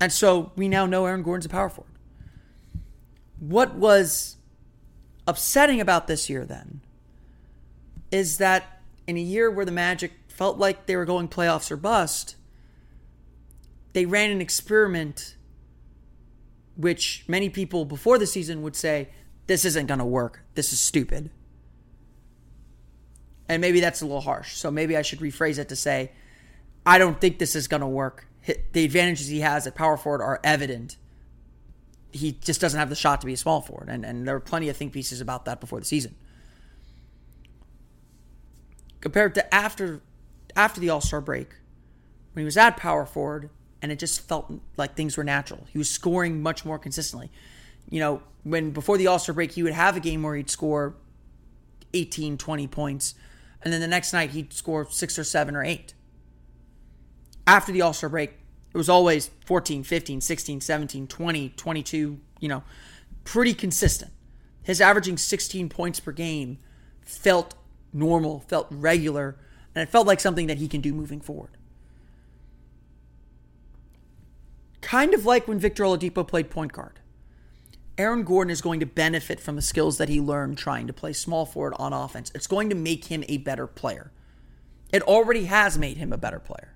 And 0.00 0.12
so 0.12 0.52
we 0.56 0.68
now 0.68 0.86
know 0.86 1.06
Aaron 1.06 1.22
Gordon's 1.22 1.46
a 1.46 1.48
power 1.48 1.68
forward. 1.68 1.92
What 3.38 3.74
was 3.74 4.36
upsetting 5.26 5.80
about 5.80 6.06
this 6.06 6.28
year 6.30 6.44
then 6.44 6.80
is 8.10 8.38
that 8.38 8.80
in 9.06 9.16
a 9.16 9.20
year 9.20 9.50
where 9.50 9.64
the 9.64 9.72
Magic 9.72 10.12
felt 10.28 10.58
like 10.58 10.86
they 10.86 10.96
were 10.96 11.04
going 11.04 11.28
playoffs 11.28 11.70
or 11.70 11.76
bust, 11.76 12.36
they 13.92 14.04
ran 14.04 14.30
an 14.30 14.40
experiment 14.40 15.36
which 16.76 17.24
many 17.26 17.48
people 17.48 17.84
before 17.84 18.18
the 18.18 18.26
season 18.26 18.62
would 18.62 18.76
say, 18.76 19.08
this 19.46 19.64
isn't 19.64 19.86
going 19.86 19.98
to 19.98 20.04
work. 20.04 20.40
This 20.54 20.72
is 20.72 20.80
stupid. 20.80 21.30
And 23.48 23.60
maybe 23.60 23.80
that's 23.80 24.02
a 24.02 24.04
little 24.04 24.20
harsh. 24.20 24.56
So 24.56 24.70
maybe 24.70 24.96
I 24.96 25.02
should 25.02 25.20
rephrase 25.20 25.58
it 25.58 25.68
to 25.70 25.76
say, 25.76 26.12
I 26.84 26.98
don't 26.98 27.20
think 27.20 27.38
this 27.38 27.54
is 27.54 27.68
going 27.68 27.80
to 27.80 27.86
work. 27.86 28.26
The 28.72 28.84
advantages 28.84 29.28
he 29.28 29.40
has 29.40 29.66
at 29.66 29.74
power 29.74 29.96
forward 29.96 30.22
are 30.22 30.40
evident. 30.44 30.96
He 32.12 32.32
just 32.32 32.60
doesn't 32.60 32.78
have 32.78 32.88
the 32.88 32.94
shot 32.94 33.20
to 33.22 33.26
be 33.26 33.32
a 33.32 33.36
small 33.36 33.60
forward. 33.60 33.88
And, 33.88 34.04
and 34.04 34.26
there 34.26 34.34
were 34.34 34.40
plenty 34.40 34.68
of 34.68 34.76
think 34.76 34.92
pieces 34.92 35.20
about 35.20 35.44
that 35.46 35.60
before 35.60 35.80
the 35.80 35.86
season. 35.86 36.14
Compared 39.00 39.34
to 39.34 39.54
after 39.54 40.00
after 40.54 40.80
the 40.80 40.90
All 40.90 41.00
Star 41.00 41.20
break, 41.20 41.50
when 42.32 42.42
he 42.42 42.44
was 42.44 42.56
at 42.56 42.76
power 42.76 43.04
forward, 43.04 43.50
and 43.82 43.92
it 43.92 43.98
just 43.98 44.26
felt 44.26 44.52
like 44.76 44.94
things 44.94 45.16
were 45.16 45.24
natural. 45.24 45.66
He 45.70 45.78
was 45.78 45.90
scoring 45.90 46.42
much 46.42 46.64
more 46.64 46.78
consistently. 46.78 47.30
You 47.90 48.00
know, 48.00 48.22
when 48.42 48.70
before 48.70 48.96
the 48.98 49.06
All 49.06 49.18
Star 49.18 49.34
break, 49.34 49.52
he 49.52 49.62
would 49.62 49.72
have 49.72 49.96
a 49.96 50.00
game 50.00 50.22
where 50.22 50.34
he'd 50.34 50.50
score 50.50 50.94
18, 51.94 52.38
20 52.38 52.66
points, 52.68 53.14
and 53.62 53.72
then 53.72 53.80
the 53.80 53.86
next 53.86 54.12
night 54.12 54.30
he'd 54.30 54.52
score 54.52 54.86
six 54.90 55.18
or 55.18 55.24
seven 55.24 55.54
or 55.54 55.62
eight. 55.64 55.94
After 57.46 57.72
the 57.72 57.82
All 57.82 57.92
Star 57.92 58.10
break, 58.10 58.30
it 58.74 58.76
was 58.76 58.88
always 58.88 59.30
14, 59.46 59.82
15, 59.84 60.20
16, 60.20 60.60
17, 60.60 61.06
20, 61.06 61.48
22, 61.50 62.20
you 62.40 62.48
know, 62.48 62.62
pretty 63.24 63.54
consistent. 63.54 64.12
His 64.62 64.80
averaging 64.80 65.16
16 65.16 65.68
points 65.68 66.00
per 66.00 66.12
game 66.12 66.58
felt 67.02 67.54
normal, 67.92 68.40
felt 68.40 68.66
regular, 68.70 69.36
and 69.74 69.82
it 69.82 69.88
felt 69.88 70.06
like 70.06 70.20
something 70.20 70.46
that 70.48 70.58
he 70.58 70.68
can 70.68 70.80
do 70.80 70.92
moving 70.92 71.20
forward. 71.20 71.50
Kind 74.80 75.14
of 75.14 75.24
like 75.24 75.48
when 75.48 75.58
Victor 75.58 75.84
Oladipo 75.84 76.26
played 76.26 76.50
point 76.50 76.72
guard. 76.72 77.00
Aaron 77.98 78.24
Gordon 78.24 78.50
is 78.50 78.60
going 78.60 78.80
to 78.80 78.86
benefit 78.86 79.40
from 79.40 79.56
the 79.56 79.62
skills 79.62 79.96
that 79.96 80.10
he 80.10 80.20
learned 80.20 80.58
trying 80.58 80.86
to 80.86 80.92
play 80.92 81.14
small 81.14 81.46
forward 81.46 81.74
on 81.78 81.94
offense. 81.94 82.30
It's 82.34 82.46
going 82.46 82.68
to 82.68 82.74
make 82.74 83.06
him 83.06 83.24
a 83.26 83.38
better 83.38 83.66
player. 83.66 84.12
It 84.92 85.02
already 85.02 85.46
has 85.46 85.78
made 85.78 85.96
him 85.96 86.12
a 86.12 86.18
better 86.18 86.38
player. 86.38 86.75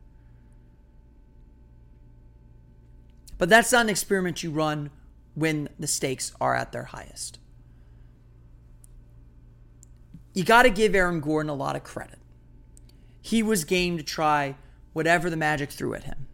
But 3.40 3.48
that's 3.48 3.72
not 3.72 3.86
an 3.86 3.88
experiment 3.88 4.42
you 4.42 4.50
run 4.50 4.90
when 5.34 5.70
the 5.78 5.86
stakes 5.86 6.34
are 6.42 6.54
at 6.54 6.72
their 6.72 6.84
highest. 6.84 7.38
You 10.34 10.44
got 10.44 10.64
to 10.64 10.70
give 10.70 10.94
Aaron 10.94 11.20
Gordon 11.20 11.48
a 11.48 11.54
lot 11.54 11.74
of 11.74 11.82
credit. 11.82 12.18
He 13.22 13.42
was 13.42 13.64
game 13.64 13.96
to 13.96 14.02
try 14.02 14.56
whatever 14.92 15.30
the 15.30 15.38
Magic 15.38 15.70
threw 15.70 15.94
at 15.94 16.04
him. 16.04 16.26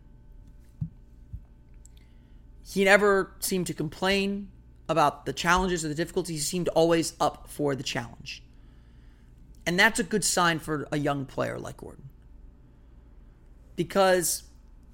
He 2.67 2.83
never 2.83 3.37
seemed 3.39 3.69
to 3.69 3.75
complain 3.75 4.49
about 4.89 5.27
the 5.27 5.33
challenges 5.33 5.85
or 5.85 5.89
the 5.89 5.95
difficulties. 5.95 6.41
He 6.41 6.45
seemed 6.45 6.67
always 6.71 7.13
up 7.21 7.49
for 7.49 7.77
the 7.77 7.85
challenge. 7.85 8.43
And 9.65 9.79
that's 9.79 10.01
a 10.01 10.05
good 10.05 10.25
sign 10.25 10.59
for 10.59 10.89
a 10.91 10.99
young 10.99 11.25
player 11.25 11.57
like 11.57 11.77
Gordon. 11.77 12.09
Because 13.77 14.43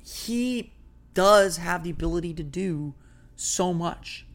he 0.04 0.74
does 1.14 1.58
have 1.58 1.84
the 1.84 1.90
ability 1.90 2.34
to 2.34 2.42
do 2.42 2.94
so 3.36 3.72
much. 3.72 4.26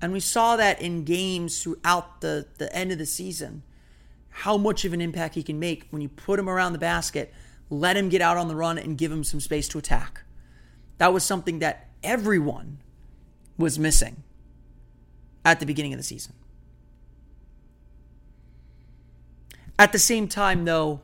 And 0.00 0.12
we 0.12 0.20
saw 0.20 0.56
that 0.56 0.80
in 0.80 1.04
games 1.04 1.62
throughout 1.62 2.20
the, 2.20 2.46
the 2.58 2.74
end 2.74 2.92
of 2.92 2.98
the 2.98 3.06
season, 3.06 3.62
how 4.30 4.56
much 4.56 4.84
of 4.84 4.92
an 4.92 5.00
impact 5.00 5.34
he 5.34 5.42
can 5.42 5.58
make 5.58 5.88
when 5.90 6.00
you 6.00 6.08
put 6.08 6.38
him 6.38 6.48
around 6.48 6.72
the 6.72 6.78
basket, 6.78 7.32
let 7.70 7.96
him 7.96 8.08
get 8.08 8.22
out 8.22 8.36
on 8.36 8.48
the 8.48 8.54
run, 8.54 8.78
and 8.78 8.96
give 8.96 9.10
him 9.10 9.24
some 9.24 9.40
space 9.40 9.68
to 9.68 9.78
attack. 9.78 10.22
That 10.98 11.12
was 11.12 11.24
something 11.24 11.58
that 11.58 11.88
everyone 12.02 12.78
was 13.56 13.78
missing 13.78 14.22
at 15.44 15.60
the 15.60 15.66
beginning 15.66 15.92
of 15.92 15.98
the 15.98 16.04
season. 16.04 16.34
At 19.78 19.92
the 19.92 19.98
same 19.98 20.28
time, 20.28 20.64
though, 20.64 21.00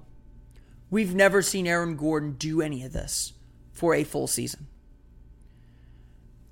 we've 0.91 1.15
never 1.15 1.43
seen 1.43 1.67
Aaron 1.67 1.97
Gordon 1.97 2.33
do 2.33 2.61
any 2.61 2.85
of 2.85 2.93
this 2.93 3.33
for 3.73 3.95
a 3.95 4.05
full 4.05 4.27
season. 4.27 4.67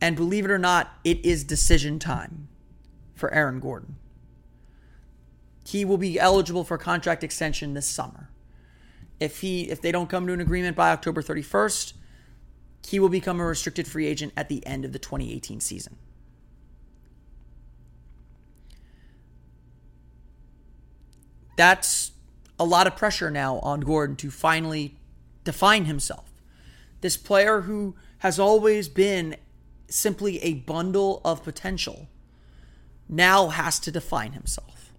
And 0.02 0.16
believe 0.16 0.44
it 0.44 0.50
or 0.50 0.58
not, 0.58 0.98
it 1.04 1.24
is 1.24 1.44
decision 1.44 2.00
time 2.00 2.48
for 3.14 3.32
Aaron 3.32 3.60
Gordon. 3.60 3.94
He 5.64 5.84
will 5.84 5.96
be 5.96 6.18
eligible 6.18 6.64
for 6.64 6.76
contract 6.76 7.22
extension 7.22 7.74
this 7.74 7.86
summer. 7.86 8.28
If 9.20 9.42
he 9.42 9.70
if 9.70 9.80
they 9.80 9.92
don't 9.92 10.10
come 10.10 10.26
to 10.26 10.32
an 10.32 10.40
agreement 10.40 10.76
by 10.76 10.90
October 10.90 11.22
31st, 11.22 11.92
he 12.84 12.98
will 12.98 13.08
become 13.08 13.38
a 13.38 13.46
restricted 13.46 13.86
free 13.86 14.08
agent 14.08 14.32
at 14.36 14.48
the 14.48 14.66
end 14.66 14.84
of 14.84 14.92
the 14.92 14.98
2018 14.98 15.60
season. 15.60 15.96
That's 21.56 22.10
a 22.58 22.64
lot 22.64 22.88
of 22.88 22.96
pressure 22.96 23.30
now 23.30 23.60
on 23.60 23.82
Gordon 23.82 24.16
to 24.16 24.32
finally 24.32 24.96
define 25.44 25.84
himself. 25.84 26.32
This 27.02 27.16
player 27.16 27.60
who 27.62 27.94
has 28.18 28.40
always 28.40 28.88
been 28.88 29.36
simply 29.92 30.42
a 30.42 30.54
bundle 30.54 31.20
of 31.24 31.44
potential 31.44 32.08
now 33.08 33.48
has 33.48 33.78
to 33.80 33.90
define 33.90 34.32
himself. 34.32 34.92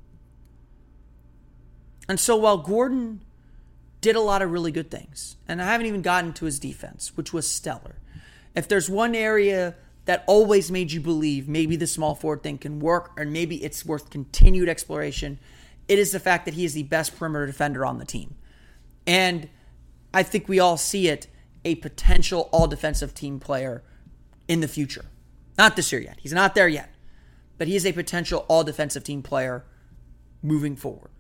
And 2.08 2.20
so 2.20 2.36
while 2.36 2.58
Gordon 2.58 3.22
did 4.02 4.16
a 4.16 4.22
lot 4.22 4.42
of 4.42 4.52
really 4.52 4.72
good 4.72 4.92
things, 4.92 5.38
and 5.48 5.62
I 5.62 5.66
haven't 5.66 5.88
even 5.88 6.02
gotten 6.02 6.34
to 6.34 6.46
his 6.46 6.60
defense, 6.60 7.16
which 7.16 7.32
was 7.34 7.50
stellar. 7.50 7.96
If 8.56 8.68
there's 8.68 8.90
one 8.90 9.16
area 9.16 9.76
that 10.06 10.24
always 10.28 10.70
made 10.70 10.92
you 10.92 11.00
believe 11.00 11.48
maybe 11.48 11.76
the 11.76 11.88
small 11.88 12.14
forward 12.14 12.44
thing 12.44 12.58
can 12.58 12.80
work 12.80 13.12
or 13.18 13.26
maybe 13.26 13.64
it's 13.64 13.86
worth 13.86 14.10
continued 14.10 14.68
exploration, 14.68 15.40
it 15.88 15.98
is 15.98 16.12
the 16.12 16.20
fact 16.20 16.46
that 16.46 16.54
he 16.54 16.66
is 16.66 16.74
the 16.74 16.84
best 16.84 17.18
perimeter 17.18 17.46
defender 17.46 17.86
on 17.86 17.98
the 17.98 18.06
team. 18.06 18.36
And 19.08 19.50
I 20.14 20.24
think 20.24 20.48
we 20.48 20.60
all 20.60 20.78
see 20.78 21.08
it 21.08 21.28
a 21.66 21.76
potential 21.76 22.50
all 22.52 22.68
defensive 22.68 23.14
team 23.14 23.40
player 23.40 23.82
in 24.48 24.60
the 24.60 24.68
future. 24.68 25.06
Not 25.58 25.76
this 25.76 25.92
year 25.92 26.02
yet. 26.02 26.18
He's 26.20 26.34
not 26.34 26.56
there 26.56 26.68
yet. 26.68 26.94
But 27.58 27.68
he 27.68 27.76
is 27.76 27.86
a 27.86 27.92
potential 27.92 28.46
all 28.48 28.64
defensive 28.64 29.04
team 29.04 29.22
player 29.22 29.64
moving 30.42 30.76
forward. 30.76 31.12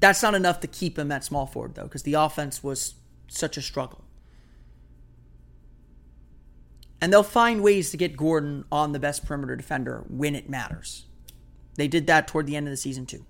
That's 0.00 0.22
not 0.22 0.34
enough 0.34 0.60
to 0.60 0.68
keep 0.68 0.98
him 0.98 1.10
at 1.10 1.24
small 1.24 1.46
forward, 1.46 1.74
though, 1.74 1.82
because 1.82 2.04
the 2.04 2.14
offense 2.14 2.62
was 2.62 2.94
such 3.26 3.56
a 3.56 3.62
struggle. 3.62 4.04
And 7.00 7.12
they'll 7.12 7.22
find 7.22 7.62
ways 7.62 7.90
to 7.90 7.96
get 7.96 8.16
Gordon 8.16 8.64
on 8.70 8.92
the 8.92 8.98
best 8.98 9.24
perimeter 9.26 9.56
defender 9.56 10.04
when 10.08 10.34
it 10.34 10.48
matters. 10.48 11.06
They 11.74 11.88
did 11.88 12.06
that 12.06 12.26
toward 12.26 12.46
the 12.46 12.56
end 12.56 12.66
of 12.66 12.72
the 12.72 12.76
season, 12.76 13.06
too. 13.06 13.24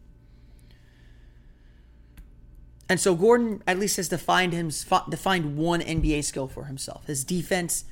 And 2.89 2.99
so 2.99 3.15
Gordon 3.15 3.63
at 3.67 3.79
least 3.79 3.97
has 3.99 4.09
defined 4.09 4.53
him 4.53 4.71
defined 5.11 5.57
one 5.57 5.81
NBA 5.81 6.25
skill 6.25 6.49
for 6.49 6.65
himself. 6.65 7.07
His 7.07 7.23
defense, 7.23 7.85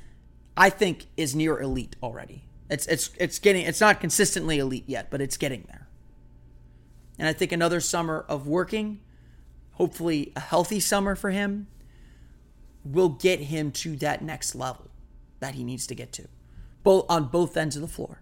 I 0.57 0.71
think, 0.71 1.07
is 1.17 1.35
near 1.35 1.61
elite 1.61 1.97
already. 2.03 2.45
It's 2.71 2.87
it's 2.87 3.11
it's 3.19 3.39
getting 3.39 3.67
it's 3.67 3.81
not 3.81 4.01
consistently 4.01 4.59
elite 4.59 4.85
yet, 4.87 5.11
but 5.11 5.21
it's 5.21 5.37
getting 5.37 5.65
there. 5.69 5.87
And 7.19 7.29
I 7.29 7.33
think 7.33 7.53
another 7.53 7.81
summer 7.81 8.25
of 8.29 8.47
working, 8.47 9.01
hopefully 9.73 10.33
a 10.35 10.41
healthy 10.41 10.81
summer 10.81 11.15
for 11.15 11.31
him, 11.31 11.67
will 12.85 13.11
get 13.11 13.41
him 13.41 13.71
to 13.73 13.97
that 13.97 14.23
next 14.23 14.55
level 14.55 14.91
that 15.41 15.55
he 15.55 15.65
needs 15.65 15.87
to 15.89 15.95
get 15.95 16.13
to, 16.13 16.29
both 16.83 17.05
on 17.09 17.25
both 17.29 17.57
ends 17.57 17.77
of 17.77 17.83
the 17.83 17.89
floor. 17.89 18.21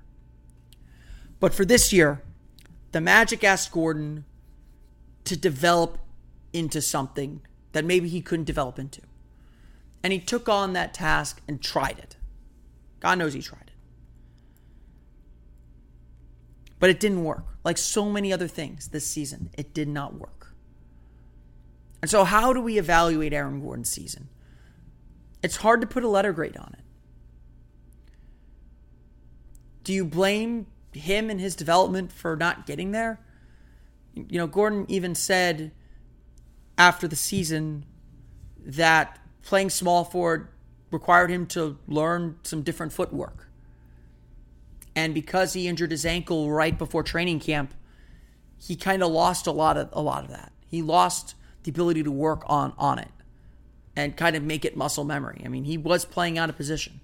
But 1.41 1.55
for 1.55 1.65
this 1.65 1.93
year, 1.93 2.23
the 2.93 3.01
Magic 3.01 3.45
asked 3.45 3.73
Gordon 3.73 4.25
to 5.25 5.37
develop 5.37 5.99
into 6.55 6.81
something 6.81 7.43
that 7.73 7.85
maybe 7.85 8.09
he 8.09 8.23
couldn't 8.23 8.47
develop 8.47 8.79
into. 8.79 9.03
And 10.03 10.13
he 10.13 10.19
took 10.19 10.49
on 10.49 10.73
that 10.73 10.95
task 10.95 11.43
and 11.47 11.61
tried 11.61 11.99
it. 11.99 12.17
God 13.01 13.19
knows 13.19 13.35
he 13.35 13.43
tried 13.43 13.65
it. 13.67 13.71
But 16.79 16.91
it 16.91 17.01
didn't 17.01 17.25
work. 17.25 17.45
Like 17.65 17.79
so 17.79 18.11
many 18.11 18.33
other 18.33 18.49
things 18.49 18.89
this 18.89 19.07
season, 19.07 19.51
it 19.59 19.75
did 19.75 19.89
not 19.89 20.15
work. 20.15 20.55
And 22.01 22.11
so, 22.11 22.25
how 22.25 22.53
do 22.53 22.61
we 22.61 22.79
evaluate 22.79 23.33
Aaron 23.33 23.63
Gordon's 23.63 23.89
season? 23.89 24.29
It's 25.43 25.57
hard 25.57 25.81
to 25.81 25.87
put 25.87 26.05
a 26.05 26.09
letter 26.09 26.33
grade 26.33 26.57
on 26.57 26.75
it. 26.79 26.85
Do 29.85 29.93
you 29.93 30.05
blame 30.05 30.67
him 30.93 31.31
and 31.31 31.41
his 31.41 31.57
development 31.57 32.13
for 32.13 32.37
not 32.37 32.67
getting 32.67 32.93
there? 32.93 33.21
You 34.15 34.39
know, 34.39 34.47
Gordon 34.47 34.85
even 34.89 35.15
said 35.15 35.73
after 36.77 37.07
the 37.07 37.17
season 37.17 37.85
that 38.65 39.19
playing 39.43 39.71
small 39.71 40.05
forward 40.05 40.49
required 40.91 41.31
him 41.31 41.47
to 41.47 41.79
learn 41.87 42.37
some 42.43 42.63
different 42.63 42.93
footwork. 42.93 43.49
And 44.97 45.13
because 45.13 45.53
he 45.53 45.67
injured 45.69 45.91
his 45.91 46.07
ankle 46.07 46.51
right 46.51 46.79
before 46.79 47.03
training 47.03 47.41
camp, 47.41 47.75
he 48.59 48.77
kind 48.77 49.03
of 49.03 49.11
lost 49.11 49.47
a 49.47 49.51
lot 49.51 49.77
of 49.77 49.89
a 49.93 50.01
lot 50.01 50.25
of 50.25 50.31
that. 50.31 50.53
He 50.67 50.83
lost 50.83 51.35
the 51.65 51.71
ability 51.71 52.03
to 52.05 52.11
work 52.11 52.43
on 52.47 52.73
on 52.79 52.99
it 52.99 53.11
and 53.97 54.17
kind 54.17 54.37
of 54.37 54.43
make 54.43 54.65
it 54.65 54.77
muscle 54.77 55.05
memory. 55.05 55.43
I 55.45 55.49
mean, 55.49 55.65
he 55.65 55.77
was 55.77 56.05
playing 56.05 56.39
out 56.39 56.49
of 56.49 56.57
position. 56.57 57.01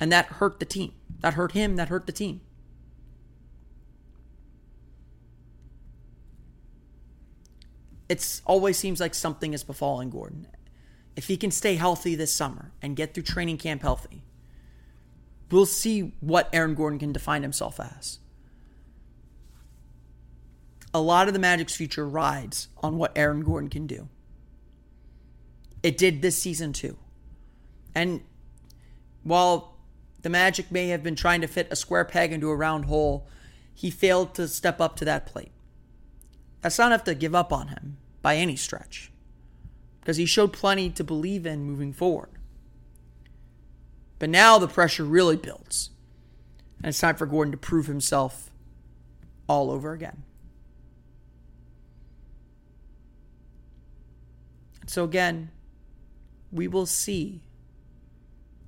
And 0.00 0.10
that 0.10 0.26
hurt 0.26 0.58
the 0.58 0.66
team. 0.66 0.92
That 1.20 1.34
hurt 1.34 1.52
him, 1.52 1.76
that 1.76 1.88
hurt 1.88 2.06
the 2.06 2.12
team. 2.12 2.40
It 8.08 8.40
always 8.44 8.78
seems 8.78 9.00
like 9.00 9.14
something 9.14 9.52
is 9.52 9.64
befalling 9.64 10.10
Gordon. 10.10 10.46
If 11.16 11.28
he 11.28 11.36
can 11.36 11.50
stay 11.50 11.74
healthy 11.74 12.14
this 12.14 12.32
summer 12.32 12.72
and 12.80 12.96
get 12.96 13.14
through 13.14 13.24
training 13.24 13.58
camp 13.58 13.82
healthy, 13.82 14.22
we'll 15.50 15.66
see 15.66 16.14
what 16.20 16.48
Aaron 16.52 16.74
Gordon 16.74 16.98
can 16.98 17.12
define 17.12 17.42
himself 17.42 17.78
as. 17.78 18.18
A 20.94 21.00
lot 21.00 21.28
of 21.28 21.34
the 21.34 21.40
Magic's 21.40 21.76
future 21.76 22.06
rides 22.06 22.68
on 22.82 22.98
what 22.98 23.12
Aaron 23.16 23.42
Gordon 23.42 23.70
can 23.70 23.86
do. 23.86 24.08
It 25.82 25.96
did 25.96 26.22
this 26.22 26.40
season 26.40 26.72
too. 26.72 26.96
And 27.94 28.22
while 29.22 29.76
the 30.22 30.30
Magic 30.30 30.70
may 30.70 30.88
have 30.88 31.02
been 31.02 31.16
trying 31.16 31.40
to 31.40 31.46
fit 31.46 31.68
a 31.70 31.76
square 31.76 32.04
peg 32.04 32.32
into 32.32 32.48
a 32.48 32.56
round 32.56 32.86
hole, 32.86 33.26
he 33.74 33.90
failed 33.90 34.34
to 34.34 34.48
step 34.48 34.80
up 34.80 34.96
to 34.96 35.04
that 35.04 35.26
plate. 35.26 35.52
That's 36.62 36.78
not 36.78 36.86
enough 36.86 37.04
to 37.04 37.14
give 37.14 37.34
up 37.34 37.52
on 37.52 37.68
him, 37.68 37.98
by 38.22 38.36
any 38.36 38.56
stretch 38.56 39.12
because 40.02 40.16
he 40.16 40.26
showed 40.26 40.52
plenty 40.52 40.90
to 40.90 41.04
believe 41.04 41.46
in 41.46 41.62
moving 41.62 41.92
forward. 41.92 42.30
But 44.18 44.30
now 44.30 44.58
the 44.58 44.66
pressure 44.66 45.04
really 45.04 45.36
builds. 45.36 45.90
And 46.78 46.88
it's 46.88 46.98
time 46.98 47.14
for 47.14 47.24
Gordon 47.24 47.52
to 47.52 47.58
prove 47.58 47.86
himself 47.86 48.50
all 49.48 49.70
over 49.70 49.92
again. 49.92 50.24
And 54.80 54.90
so, 54.90 55.04
again, 55.04 55.50
we 56.50 56.66
will 56.66 56.86
see 56.86 57.42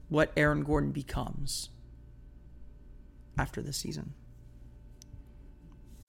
what 0.08 0.32
Aaron 0.36 0.62
Gordon 0.62 0.92
becomes 0.92 1.70
after 3.36 3.60
this 3.60 3.76
season. 3.76 4.14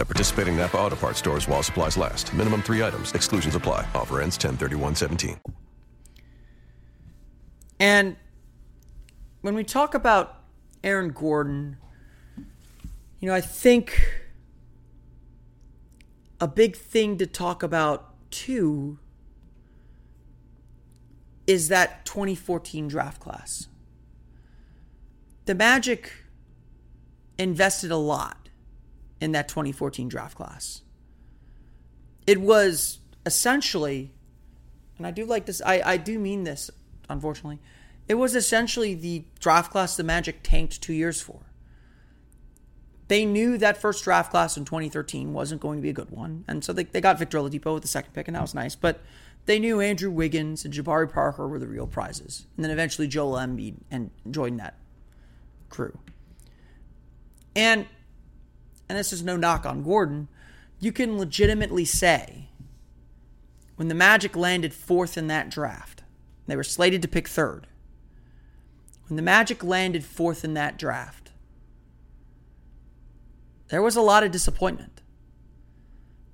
At 0.00 0.06
participating 0.06 0.56
Napa 0.56 0.78
Auto 0.78 0.96
Parts 0.96 1.18
stores 1.18 1.46
while 1.46 1.62
supplies 1.62 1.98
last. 1.98 2.32
Minimum 2.32 2.62
three 2.62 2.82
items. 2.82 3.12
Exclusions 3.12 3.54
apply. 3.54 3.86
Offer 3.94 4.22
ends 4.22 4.36
103117. 4.36 5.38
And 7.78 8.16
when 9.42 9.54
we 9.54 9.62
talk 9.62 9.94
about 9.94 10.42
Aaron 10.82 11.10
Gordon, 11.10 11.76
you 13.18 13.28
know, 13.28 13.34
I 13.34 13.42
think 13.42 14.22
a 16.40 16.48
big 16.48 16.76
thing 16.76 17.18
to 17.18 17.26
talk 17.26 17.62
about 17.62 18.14
too 18.30 18.98
is 21.46 21.68
that 21.68 22.06
2014 22.06 22.88
draft 22.88 23.20
class. 23.20 23.68
The 25.44 25.54
Magic 25.54 26.10
invested 27.38 27.90
a 27.90 27.96
lot 27.98 28.39
in 29.20 29.32
that 29.32 29.48
2014 29.48 30.08
draft 30.08 30.36
class. 30.36 30.82
It 32.26 32.40
was 32.40 32.98
essentially, 33.26 34.12
and 34.98 35.06
I 35.06 35.10
do 35.10 35.24
like 35.24 35.46
this, 35.46 35.60
I, 35.64 35.82
I 35.84 35.96
do 35.96 36.18
mean 36.18 36.44
this, 36.44 36.70
unfortunately. 37.08 37.58
It 38.08 38.14
was 38.14 38.34
essentially 38.34 38.94
the 38.94 39.24
draft 39.38 39.70
class 39.70 39.96
the 39.96 40.02
Magic 40.02 40.40
tanked 40.42 40.80
two 40.80 40.92
years 40.92 41.20
for. 41.20 41.40
They 43.08 43.24
knew 43.24 43.58
that 43.58 43.76
first 43.76 44.04
draft 44.04 44.30
class 44.30 44.56
in 44.56 44.64
2013 44.64 45.32
wasn't 45.32 45.60
going 45.60 45.78
to 45.78 45.82
be 45.82 45.90
a 45.90 45.92
good 45.92 46.10
one. 46.10 46.44
And 46.46 46.64
so 46.64 46.72
they, 46.72 46.84
they 46.84 47.00
got 47.00 47.18
Victor 47.18 47.38
Oladipo 47.38 47.74
with 47.74 47.82
the 47.82 47.88
second 47.88 48.12
pick, 48.12 48.28
and 48.28 48.36
that 48.36 48.42
was 48.42 48.54
nice. 48.54 48.76
But 48.76 49.00
they 49.46 49.58
knew 49.58 49.80
Andrew 49.80 50.10
Wiggins 50.10 50.64
and 50.64 50.72
Jabari 50.72 51.12
Parker 51.12 51.48
were 51.48 51.58
the 51.58 51.66
real 51.66 51.86
prizes. 51.86 52.46
And 52.56 52.64
then 52.64 52.70
eventually 52.70 53.08
Joel 53.08 53.32
Embiid 53.32 53.76
and 53.90 54.10
joined 54.30 54.60
that 54.60 54.76
crew. 55.70 55.98
And 57.56 57.86
and 58.90 58.98
this 58.98 59.12
is 59.12 59.22
no 59.22 59.36
knock 59.36 59.64
on 59.64 59.84
Gordon, 59.84 60.26
you 60.80 60.90
can 60.90 61.16
legitimately 61.16 61.84
say 61.84 62.48
when 63.76 63.86
the 63.86 63.94
Magic 63.94 64.34
landed 64.34 64.74
fourth 64.74 65.16
in 65.16 65.28
that 65.28 65.48
draft, 65.48 66.02
they 66.48 66.56
were 66.56 66.64
slated 66.64 67.00
to 67.02 67.06
pick 67.06 67.28
third. 67.28 67.68
When 69.06 69.14
the 69.14 69.22
Magic 69.22 69.62
landed 69.62 70.04
fourth 70.04 70.44
in 70.44 70.54
that 70.54 70.76
draft, 70.76 71.30
there 73.68 73.80
was 73.80 73.94
a 73.94 74.00
lot 74.00 74.24
of 74.24 74.32
disappointment 74.32 75.02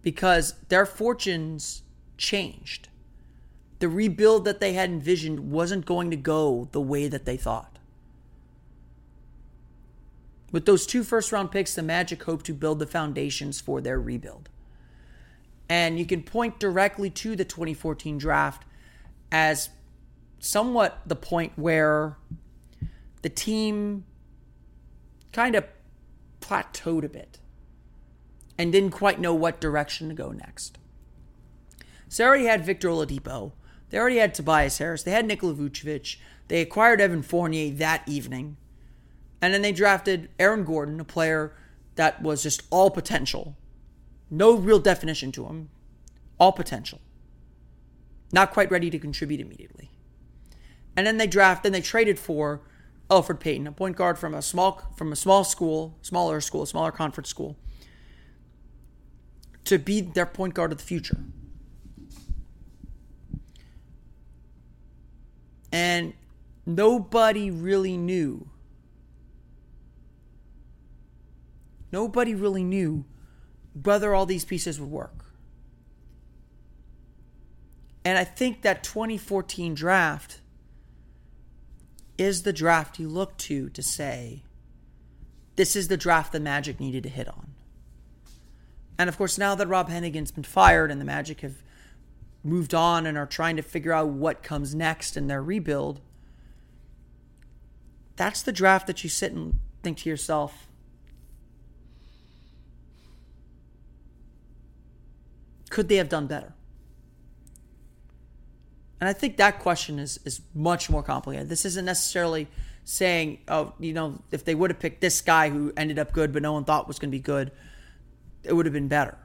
because 0.01 0.55
their 0.71 0.87
fortunes 0.87 1.83
changed. 2.17 2.89
The 3.81 3.89
rebuild 3.91 4.47
that 4.47 4.61
they 4.61 4.73
had 4.73 4.89
envisioned 4.89 5.51
wasn't 5.51 5.85
going 5.85 6.11
to 6.11 6.17
go 6.17 6.71
the 6.73 6.81
way 6.81 7.07
that 7.07 7.27
they 7.27 7.37
thought. 7.37 7.76
With 10.53 10.65
those 10.65 10.87
two 10.87 11.03
first 11.03 11.33
round 11.33 11.51
picks, 11.51 11.75
the 11.75 11.83
Magic 11.83 12.23
hope 12.23 12.43
to 12.45 12.55
build 12.55 12.79
the 12.79 12.87
foundations 12.87 13.61
for 13.61 13.81
their 13.81 14.01
rebuild. 14.01 14.49
And 15.69 15.99
you 15.99 16.07
can 16.07 16.23
point 16.23 16.61
directly 16.61 17.11
to 17.11 17.35
the 17.35 17.45
2014 17.45 18.19
draft 18.19 18.65
as 19.33 19.71
somewhat 20.39 21.01
the 21.05 21.17
point 21.17 21.53
where 21.57 22.17
the 23.23 23.29
team 23.29 24.05
kind 25.33 25.57
of 25.57 25.65
plateaued 26.41 27.05
a 27.05 27.09
bit 27.09 27.41
and 28.57 28.73
didn't 28.73 28.93
quite 28.93 29.21
know 29.21 29.35
what 29.35 29.61
direction 29.61 30.09
to 30.09 30.15
go 30.15 30.31
next. 30.31 30.79
So 32.09 32.23
they 32.23 32.29
already 32.29 32.45
had 32.45 32.65
Victor 32.65 32.89
Oladipo. 32.89 33.53
They 33.91 33.99
already 33.99 34.19
had 34.19 34.35
Tobias 34.35 34.79
Harris. 34.79 35.03
They 35.03 35.11
had 35.11 35.27
Nikola 35.27 35.55
Vucevic. 35.55 36.17
They 36.49 36.61
acquired 36.61 37.01
Evan 37.01 37.23
Fournier 37.23 37.71
that 37.75 38.03
evening. 38.07 38.57
And 39.41 39.53
then 39.53 39.63
they 39.63 39.73
drafted 39.73 40.31
Aaron 40.39 40.65
Gordon, 40.65 40.99
a 41.01 41.05
player 41.05 41.55
that 41.97 42.23
was 42.23 42.43
just 42.43 42.63
all 42.71 42.91
potential. 42.91 43.57
No 44.31 44.55
real 44.55 44.79
definition 44.79 45.33
to 45.33 45.47
him. 45.47 45.69
All 46.39 46.53
potential. 46.53 47.01
Not 48.33 48.53
quite 48.53 48.71
ready 48.71 48.91
to 48.91 48.99
contribute 48.99 49.41
immediately. 49.41 49.91
And 50.97 51.07
then 51.07 51.19
they 51.19 51.27
drafted 51.27 51.67
and 51.67 51.75
they 51.75 51.87
traded 51.87 52.19
for 52.19 52.63
Elfrid 53.11 53.39
Payton, 53.39 53.67
a 53.67 53.73
point 53.73 53.97
guard 53.97 54.19
from 54.19 54.35
a 54.35 54.43
small 54.43 54.83
from 54.97 55.13
a 55.13 55.17
small 55.17 55.45
school, 55.45 55.97
smaller 56.03 56.41
school, 56.41 56.67
smaller 56.67 56.91
conference 56.91 57.29
school, 57.29 57.57
to 59.65 59.79
be 59.79 60.01
their 60.01 60.27
point 60.27 60.55
guard 60.55 60.73
of 60.73 60.79
the 60.79 60.85
future. 60.85 61.19
And 65.71 66.15
nobody 66.65 67.51
really 67.51 67.97
knew 67.97 68.49
Nobody 71.97 72.35
really 72.35 72.63
knew 72.63 73.07
whether 73.83 74.15
all 74.15 74.27
these 74.27 74.45
pieces 74.45 74.79
would 74.79 74.91
work. 74.91 75.25
And 78.05 78.19
I 78.19 78.25
think 78.25 78.61
that 78.61 78.85
2014 78.85 79.75
draft 79.75 80.43
is 82.19 82.43
the 82.43 82.53
draft 82.53 82.99
you 82.99 83.09
look 83.09 83.39
to 83.39 83.71
to 83.71 83.83
say, 83.83 84.43
this 85.55 85.75
is 85.75 85.89
the 85.89 85.97
draft 85.97 86.33
the 86.33 86.39
Magic 86.39 86.79
needed 86.79 87.03
to 87.05 87.09
hit 87.09 87.29
on. 87.29 87.55
And 88.99 89.09
of 89.09 89.17
course, 89.17 89.39
now 89.39 89.55
that 89.55 89.67
Rob 89.67 89.89
Hennigan's 89.89 90.31
been 90.31 90.45
fired 90.45 90.91
and 90.91 91.01
the 91.01 91.07
Magic 91.07 91.41
have 91.41 91.63
moved 92.45 92.75
on 92.75 93.07
and 93.07 93.17
are 93.17 93.25
trying 93.25 93.57
to 93.57 93.63
figure 93.63 93.95
out 93.95 94.09
what 94.09 94.43
comes 94.43 94.75
next 94.75 95.17
in 95.17 95.29
their 95.29 95.43
rebuild, 95.43 96.03
that's 98.17 98.43
the 98.43 98.53
draft 98.53 98.87
that 98.87 99.03
you 99.03 99.09
sit 99.09 99.33
and 99.33 99.55
think 99.83 99.97
to 100.01 100.11
yourself, 100.11 100.66
Could 105.77 105.91
they 105.91 105.97
have 105.97 106.09
done 106.09 106.27
better? 106.27 106.55
And 108.99 109.11
I 109.11 109.13
think 109.13 109.37
that 109.37 109.59
question 109.59 109.99
is 109.99 110.19
is 110.25 110.41
much 110.55 110.89
more 110.89 111.03
complicated. 111.03 111.51
This 111.51 111.67
isn't 111.67 111.85
necessarily 111.85 112.49
saying, 112.85 113.41
oh, 113.47 113.75
you 113.79 113.93
know, 113.93 114.23
if 114.31 114.43
they 114.43 114.55
would 114.55 114.71
have 114.71 114.79
picked 114.79 115.03
this 115.03 115.21
guy 115.21 115.51
who 115.51 115.75
ended 115.77 115.99
up 115.99 116.15
good 116.15 116.33
but 116.33 116.41
no 116.41 116.55
one 116.55 116.65
thought 116.65 116.89
was 116.89 116.99
going 116.99 117.11
to 117.11 117.15
be 117.15 117.21
good, 117.21 117.53
it 118.43 118.55
would 118.55 118.65
have 118.65 118.73
been 118.73 118.89
better. 118.89 119.19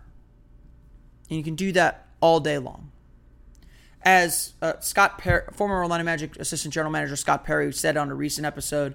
And 1.30 1.38
you 1.38 1.44
can 1.46 1.56
do 1.56 1.72
that 1.72 2.10
all 2.20 2.42
day 2.42 2.58
long. 2.58 2.92
As 4.02 4.52
uh, 4.62 4.74
Scott 4.82 5.20
Perry, 5.20 5.44
former 5.54 5.76
Orlando 5.76 6.04
Magic 6.04 6.36
assistant 6.36 6.74
general 6.74 6.92
manager 6.92 7.16
Scott 7.16 7.46
Perry 7.46 7.72
said 7.72 7.96
on 7.96 8.12
a 8.12 8.14
recent 8.14 8.46
episode 8.46 8.94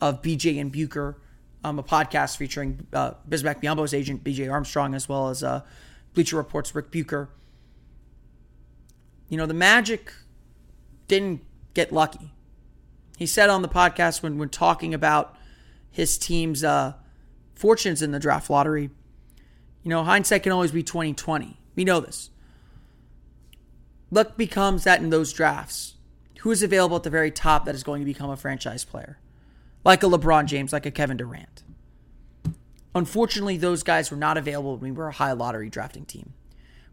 of 0.00 0.22
BJ 0.22 0.60
and 0.60 0.72
Bucher, 0.72 1.18
um, 1.62 1.78
a 1.78 1.84
podcast 1.84 2.36
featuring 2.36 2.84
uh, 2.92 3.12
Bismack 3.28 3.62
Biyombo's 3.62 3.94
agent 3.94 4.24
BJ 4.24 4.50
Armstrong 4.50 4.92
as 4.92 5.08
well 5.08 5.28
as 5.28 5.44
uh, 5.44 5.60
Bleacher 6.16 6.36
Report's 6.36 6.74
Rick 6.74 6.90
Bucher. 6.90 7.28
You 9.28 9.36
know, 9.36 9.44
the 9.44 9.54
Magic 9.54 10.12
didn't 11.08 11.42
get 11.74 11.92
lucky. 11.92 12.32
He 13.18 13.26
said 13.26 13.50
on 13.50 13.60
the 13.62 13.68
podcast 13.68 14.22
when 14.22 14.38
when 14.38 14.48
talking 14.48 14.94
about 14.94 15.36
his 15.90 16.16
team's 16.16 16.64
uh, 16.64 16.94
fortunes 17.54 18.00
in 18.00 18.12
the 18.12 18.18
draft 18.18 18.48
lottery, 18.48 18.90
you 19.82 19.90
know, 19.90 20.04
hindsight 20.04 20.42
can 20.42 20.52
always 20.52 20.72
be 20.72 20.82
2020. 20.82 21.60
We 21.74 21.84
know 21.84 22.00
this. 22.00 22.30
Luck 24.10 24.38
becomes 24.38 24.84
that 24.84 25.00
in 25.00 25.10
those 25.10 25.34
drafts. 25.34 25.96
Who 26.40 26.50
is 26.50 26.62
available 26.62 26.96
at 26.96 27.02
the 27.02 27.10
very 27.10 27.30
top 27.30 27.66
that 27.66 27.74
is 27.74 27.82
going 27.82 28.00
to 28.00 28.06
become 28.06 28.30
a 28.30 28.36
franchise 28.36 28.84
player? 28.84 29.18
Like 29.84 30.02
a 30.02 30.06
LeBron 30.06 30.46
James, 30.46 30.72
like 30.72 30.86
a 30.86 30.90
Kevin 30.90 31.18
Durant. 31.18 31.62
Unfortunately, 32.96 33.58
those 33.58 33.82
guys 33.82 34.10
were 34.10 34.16
not 34.16 34.38
available 34.38 34.78
when 34.78 34.94
we 34.94 34.96
were 34.96 35.08
a 35.08 35.12
high 35.12 35.32
lottery 35.32 35.68
drafting 35.68 36.06
team. 36.06 36.32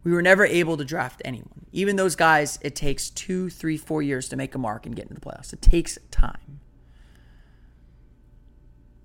We 0.04 0.12
were 0.12 0.22
never 0.22 0.46
able 0.46 0.76
to 0.76 0.84
draft 0.84 1.22
anyone. 1.24 1.66
Even 1.72 1.96
those 1.96 2.18
guys, 2.18 2.60
it 2.62 2.76
takes 2.76 3.10
two, 3.10 3.50
three, 3.50 3.78
four 3.78 4.02
years 4.02 4.28
to 4.28 4.36
make 4.36 4.54
a 4.54 4.58
mark 4.58 4.86
and 4.86 4.98
get 4.98 5.04
into 5.04 5.14
the 5.14 5.22
playoffs. 5.22 5.54
It 5.54 5.62
takes 5.62 5.98
time. 6.12 6.60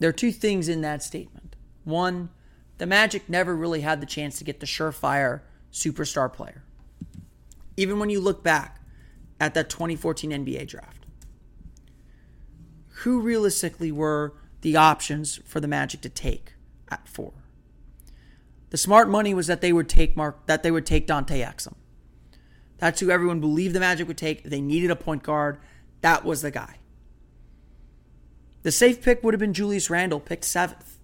there 0.01 0.11
are 0.11 0.13
two 0.13 0.33
things 0.33 0.69
in 0.69 0.81
that 0.81 1.05
statement. 1.05 1.55
One, 1.85 2.31
the 2.79 2.87
Magic 2.87 3.29
never 3.29 3.55
really 3.55 3.83
had 3.83 4.01
the 4.01 4.07
chance 4.07 4.37
to 4.39 4.45
get 4.45 4.59
the 4.59 4.67
surefire 4.67 5.43
superstar 5.73 6.33
player. 6.33 6.65
Even 7.77 8.01
when 8.01 8.11
you 8.11 8.21
look 8.21 8.43
back 8.43 8.81
at 9.39 9.55
that 9.55 9.71
2014 9.71 10.33
NBA 10.33 10.67
draft, 10.67 11.07
who 12.89 13.21
realistically 13.21 13.93
were 13.93 14.35
the 14.63 14.77
options 14.77 15.37
for 15.45 15.61
the 15.61 15.69
Magic 15.69 16.01
to 16.01 16.09
take 16.09 16.55
at 16.91 17.09
four? 17.09 17.33
The 18.71 18.77
smart 18.77 19.09
money 19.09 19.33
was 19.35 19.47
that 19.47 19.61
they 19.61 19.73
would 19.73 19.89
take 19.89 20.17
Mark 20.17 20.47
that 20.47 20.63
they 20.63 20.71
would 20.71 20.87
take 20.87 21.07
Dante 21.07 21.41
Exum. 21.41 21.75
That's 22.79 23.01
who 23.01 23.11
everyone 23.11 23.41
believed 23.41 23.75
the 23.75 23.81
Magic 23.81 24.07
would 24.07 24.19
take. 24.19 24.45
They 24.45 24.61
needed 24.61 24.91
a 24.91 24.97
point 24.97 25.23
guard. 25.23 25.59
That 26.01 26.25
was 26.25 26.43
the 26.43 26.51
guy. 26.51 26.77
The 28.63 28.73
safe 28.73 29.03
pick 29.03 29.23
would 29.23 29.35
have 29.35 29.41
been 29.41 29.55
Julius 29.55 29.91
Randle, 29.91 30.21
picked 30.21 30.45
seventh. 30.45 30.99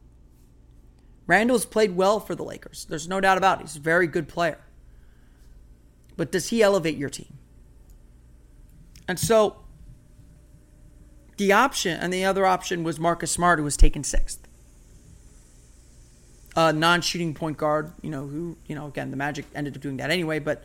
Randle's 1.27 1.65
played 1.65 1.97
well 1.97 2.21
for 2.21 2.35
the 2.35 2.45
Lakers. 2.45 2.87
There's 2.89 3.09
no 3.09 3.21
doubt 3.21 3.39
about 3.39 3.61
it. 3.61 3.63
He's 3.63 3.77
a 3.77 3.81
very 3.81 4.07
good 4.07 4.29
player. 4.29 4.61
But 6.17 6.31
does 6.31 6.51
he 6.51 6.63
elevate 6.63 6.97
your 6.97 7.09
team? 7.09 7.39
And 9.09 9.19
so 9.19 9.65
the 11.37 11.53
option, 11.53 11.99
and 11.99 12.13
the 12.13 12.25
other 12.25 12.47
option 12.47 12.85
was 12.85 13.01
Marcus 13.01 13.31
Smart, 13.31 13.59
who 13.59 13.65
was 13.65 13.77
taken 13.77 14.05
sixth. 14.05 14.44
A 16.57 16.73
non-shooting 16.73 17.35
point 17.35 17.57
guard, 17.57 17.93
you 18.01 18.11
know, 18.11 18.27
who, 18.27 18.57
you 18.67 18.75
know, 18.75 18.87
again, 18.87 19.11
the 19.11 19.17
Magic 19.17 19.45
ended 19.55 19.77
up 19.77 19.83
doing 19.83 19.97
that 19.97 20.11
anyway, 20.11 20.39
but 20.39 20.63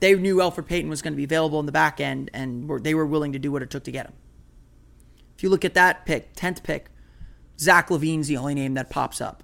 they 0.00 0.14
knew 0.14 0.36
Elfrid 0.36 0.66
Payton 0.66 0.90
was 0.90 1.02
going 1.02 1.12
to 1.12 1.16
be 1.16 1.24
available 1.24 1.60
in 1.60 1.66
the 1.66 1.72
back 1.72 2.00
end, 2.00 2.30
and 2.32 2.68
were, 2.68 2.80
they 2.80 2.94
were 2.94 3.06
willing 3.06 3.32
to 3.32 3.38
do 3.38 3.52
what 3.52 3.62
it 3.62 3.70
took 3.70 3.84
to 3.84 3.92
get 3.92 4.06
him. 4.06 4.14
If 5.36 5.42
you 5.42 5.50
look 5.50 5.64
at 5.64 5.74
that 5.74 6.06
pick, 6.06 6.34
10th 6.34 6.62
pick, 6.62 6.90
Zach 7.58 7.88
LaVine's 7.88 8.26
the 8.26 8.36
only 8.36 8.54
name 8.54 8.74
that 8.74 8.90
pops 8.90 9.20
up. 9.20 9.42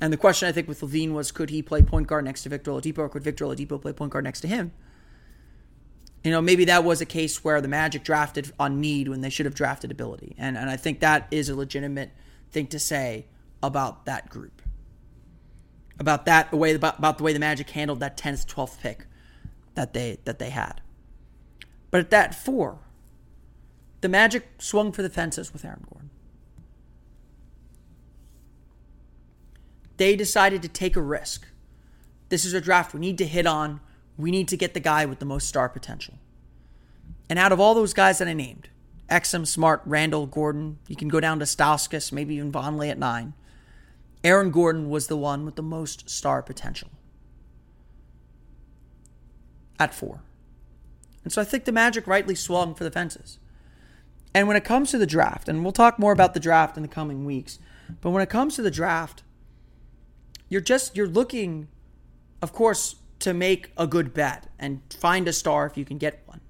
And 0.00 0.12
the 0.12 0.16
question 0.16 0.48
I 0.48 0.52
think 0.52 0.68
with 0.68 0.80
LaVine 0.80 1.12
was 1.12 1.32
could 1.32 1.50
he 1.50 1.62
play 1.62 1.82
point 1.82 2.06
guard 2.06 2.24
next 2.24 2.42
to 2.44 2.48
Victor 2.48 2.70
Oladipo 2.70 2.98
or 2.98 3.08
could 3.08 3.24
Victor 3.24 3.44
Oladipo 3.44 3.80
play 3.80 3.92
point 3.92 4.12
guard 4.12 4.24
next 4.24 4.40
to 4.42 4.48
him? 4.48 4.72
You 6.24 6.30
know, 6.30 6.40
maybe 6.40 6.64
that 6.66 6.84
was 6.84 7.00
a 7.00 7.06
case 7.06 7.42
where 7.42 7.60
the 7.60 7.68
Magic 7.68 8.04
drafted 8.04 8.52
on 8.58 8.80
need 8.80 9.08
when 9.08 9.20
they 9.20 9.30
should 9.30 9.46
have 9.46 9.54
drafted 9.54 9.90
ability. 9.90 10.34
And 10.38 10.56
and 10.56 10.68
I 10.70 10.76
think 10.76 11.00
that 11.00 11.26
is 11.30 11.48
a 11.48 11.54
legitimate 11.54 12.10
thing 12.50 12.66
to 12.68 12.78
say 12.78 13.26
about 13.62 14.04
that 14.06 14.28
group. 14.28 14.57
About 15.98 16.26
that 16.26 16.50
the 16.50 16.56
way 16.56 16.74
about, 16.74 16.98
about 16.98 17.18
the 17.18 17.24
way 17.24 17.32
the 17.32 17.38
Magic 17.38 17.70
handled 17.70 18.00
that 18.00 18.16
10th, 18.16 18.46
12th 18.46 18.80
pick 18.80 19.06
that 19.74 19.92
they 19.92 20.18
that 20.24 20.38
they 20.38 20.50
had. 20.50 20.80
But 21.90 22.00
at 22.00 22.10
that 22.10 22.34
4, 22.34 22.78
the 24.00 24.08
Magic 24.08 24.48
swung 24.58 24.92
for 24.92 25.02
the 25.02 25.10
fences 25.10 25.52
with 25.52 25.64
Aaron 25.64 25.84
Gordon. 25.90 26.10
They 29.96 30.14
decided 30.14 30.62
to 30.62 30.68
take 30.68 30.94
a 30.94 31.02
risk. 31.02 31.48
This 32.28 32.44
is 32.44 32.54
a 32.54 32.60
draft 32.60 32.94
we 32.94 33.00
need 33.00 33.18
to 33.18 33.26
hit 33.26 33.46
on. 33.46 33.80
We 34.16 34.30
need 34.30 34.48
to 34.48 34.56
get 34.56 34.74
the 34.74 34.80
guy 34.80 35.06
with 35.06 35.18
the 35.18 35.24
most 35.24 35.48
star 35.48 35.68
potential. 35.68 36.14
And 37.28 37.38
out 37.38 37.52
of 37.52 37.60
all 37.60 37.74
those 37.74 37.94
guys 37.94 38.18
that 38.18 38.28
I 38.28 38.32
named, 38.32 38.68
Exum, 39.10 39.46
Smart, 39.46 39.82
Randle, 39.84 40.26
Gordon, 40.26 40.78
you 40.86 40.96
can 40.96 41.08
go 41.08 41.20
down 41.20 41.38
to 41.40 41.44
Stauskas, 41.44 42.12
maybe 42.12 42.36
even 42.36 42.52
Vonleh 42.52 42.90
at 42.90 42.98
nine. 42.98 43.34
Aaron 44.24 44.50
Gordon 44.50 44.90
was 44.90 45.06
the 45.06 45.16
one 45.16 45.44
with 45.44 45.56
the 45.56 45.62
most 45.62 46.10
star 46.10 46.42
potential 46.42 46.90
at 49.78 49.94
four. 49.94 50.22
And 51.24 51.32
so 51.32 51.40
I 51.40 51.44
think 51.44 51.64
the 51.64 51.72
Magic 51.72 52.06
rightly 52.06 52.34
swung 52.34 52.74
for 52.74 52.84
the 52.84 52.90
fences. 52.90 53.38
And 54.34 54.48
when 54.48 54.56
it 54.56 54.64
comes 54.64 54.90
to 54.90 54.98
the 54.98 55.06
draft, 55.06 55.48
and 55.48 55.62
we'll 55.62 55.72
talk 55.72 55.98
more 55.98 56.12
about 56.12 56.34
the 56.34 56.40
draft 56.40 56.76
in 56.76 56.82
the 56.82 56.88
coming 56.88 57.24
weeks, 57.24 57.58
but 58.00 58.10
when 58.10 58.22
it 58.22 58.28
comes 58.28 58.56
to 58.56 58.62
the 58.62 58.70
draft, 58.70 59.22
you're 60.48 60.60
just 60.60 60.96
you're 60.96 61.08
looking, 61.08 61.68
of 62.42 62.52
course, 62.52 62.96
to 63.20 63.34
make 63.34 63.72
a 63.76 63.86
good 63.86 64.14
bet 64.14 64.46
and 64.58 64.80
find 64.98 65.28
a 65.28 65.32
star 65.32 65.66
if 65.66 65.76
you 65.76 65.84
can 65.84 65.98
get 65.98 66.22
one. 66.26 66.40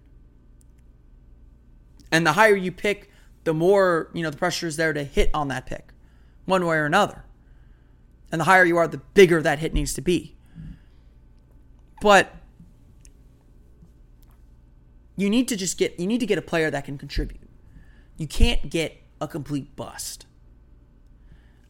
And 2.11 2.27
the 2.27 2.33
higher 2.33 2.57
you 2.57 2.73
pick, 2.73 3.11
the 3.45 3.55
more, 3.55 4.11
you 4.13 4.23
know, 4.23 4.31
the 4.31 4.37
pressure 4.37 4.67
is 4.67 4.77
there 4.77 4.93
to 4.93 5.05
hit 5.05 5.31
on 5.35 5.49
that 5.49 5.67
pick, 5.67 5.93
one 6.45 6.65
way 6.67 6.77
or 6.77 6.87
another. 6.87 7.25
And 8.31 8.41
the 8.41 8.45
higher 8.45 8.65
you 8.65 8.77
are, 8.77 8.87
the 8.87 8.99
bigger 8.99 9.41
that 9.43 9.59
hit 9.59 9.73
needs 9.73 9.95
to 9.95 10.01
be. 10.01 10.37
But 12.01 12.35
you 15.17 15.29
need 15.29 15.49
to 15.49 15.57
just 15.57 15.79
get 15.79 15.99
you 15.99 16.07
need 16.07 16.21
to 16.21 16.27
get 16.27 16.39
a 16.39 16.43
player 16.43 16.71
that 16.71 16.85
can 16.85 16.99
contribute. 16.99 17.49
You 18.17 18.27
can't 18.27 18.71
get 18.71 19.03
a 19.21 19.27
complete 19.27 19.75
bust. 19.75 20.27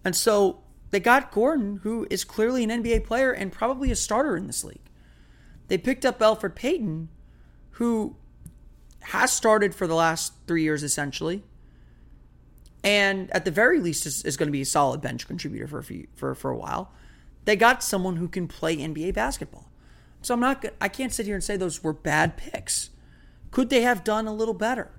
And 0.04 0.14
so 0.14 0.62
they 0.90 1.00
got 1.00 1.32
Gordon, 1.32 1.80
who 1.82 2.06
is 2.10 2.24
clearly 2.24 2.64
an 2.64 2.70
NBA 2.70 3.04
player 3.04 3.32
and 3.32 3.52
probably 3.52 3.90
a 3.90 3.96
starter 3.96 4.36
in 4.36 4.46
this 4.46 4.64
league. 4.64 4.90
They 5.68 5.78
picked 5.78 6.04
up 6.04 6.18
Elfrid 6.18 6.54
Payton, 6.54 7.08
who 7.72 8.16
has 9.00 9.32
started 9.32 9.74
for 9.74 9.86
the 9.86 9.94
last 9.94 10.32
three 10.46 10.62
years 10.62 10.82
essentially, 10.82 11.42
and 12.84 13.30
at 13.32 13.44
the 13.44 13.50
very 13.50 13.80
least 13.80 14.06
is, 14.06 14.24
is 14.24 14.36
going 14.36 14.48
to 14.48 14.52
be 14.52 14.62
a 14.62 14.66
solid 14.66 15.00
bench 15.00 15.26
contributor 15.26 15.66
for 15.66 15.78
a 15.78 15.84
few, 15.84 16.06
for 16.14 16.34
for 16.34 16.50
a 16.50 16.56
while. 16.56 16.92
They 17.44 17.56
got 17.56 17.82
someone 17.82 18.16
who 18.16 18.28
can 18.28 18.46
play 18.46 18.76
NBA 18.76 19.14
basketball. 19.14 19.70
So 20.22 20.34
I'm 20.34 20.40
not 20.40 20.64
I 20.80 20.88
can't 20.88 21.12
sit 21.12 21.26
here 21.26 21.34
and 21.34 21.44
say 21.44 21.56
those 21.56 21.82
were 21.82 21.92
bad 21.92 22.36
picks. 22.36 22.90
Could 23.50 23.70
they 23.70 23.82
have 23.82 24.04
done 24.04 24.26
a 24.26 24.34
little 24.34 24.54
better? 24.54 24.90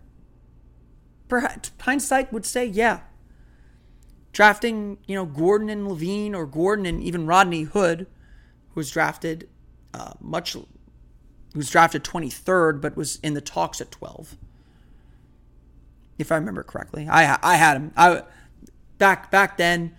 Perhaps 1.28 1.72
hindsight 1.82 2.34
would 2.34 2.46
say, 2.46 2.65
yeah. 2.65 3.02
Drafting, 4.32 4.98
you 5.06 5.15
know, 5.15 5.26
Gordon 5.26 5.70
and 5.70 5.88
LaVine, 5.88 6.34
or 6.34 6.46
Gordon 6.46 6.86
and 6.86 7.02
even 7.04 7.28
Rodney 7.28 7.63
Hood, 7.63 8.08
who 8.70 8.80
was 8.80 8.92
drafted 8.92 9.48
uh, 9.94 10.13
much, 10.20 10.54
who 10.54 10.65
was 11.56 11.70
drafted 11.70 12.04
23rd, 12.04 12.82
but 12.82 12.96
was 12.96 13.18
in 13.18 13.34
the 13.34 13.42
talks 13.42 13.82
at 13.82 13.92
12. 13.92 14.38
If 16.20 16.32
I 16.32 16.36
remember 16.36 16.62
correctly, 16.62 17.08
I 17.10 17.40
I 17.42 17.56
had 17.56 17.78
him. 17.78 17.92
I 17.98 18.24
back 19.00 19.32
back 19.32 19.58
then. 19.58 19.96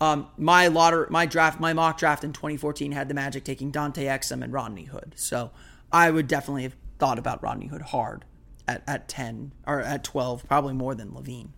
Um, 0.00 0.28
my 0.36 0.68
lottery, 0.68 1.06
my 1.10 1.24
draft, 1.24 1.60
my 1.60 1.72
mock 1.72 1.98
draft 1.98 2.24
in 2.24 2.32
2014 2.32 2.92
had 2.92 3.08
the 3.08 3.14
Magic 3.14 3.44
taking 3.44 3.70
Dante 3.70 4.04
Exum 4.04 4.42
and 4.42 4.52
Rodney 4.52 4.84
Hood. 4.84 5.14
So 5.16 5.50
I 5.92 6.10
would 6.10 6.26
definitely 6.26 6.64
have 6.64 6.76
thought 6.98 7.18
about 7.18 7.42
Rodney 7.42 7.68
Hood 7.68 7.82
hard 7.82 8.24
at, 8.66 8.82
at 8.86 9.08
10 9.08 9.52
or 9.66 9.80
at 9.80 10.04
12, 10.04 10.46
probably 10.48 10.74
more 10.74 10.94
than 10.94 11.10
LaVine. 11.10 11.50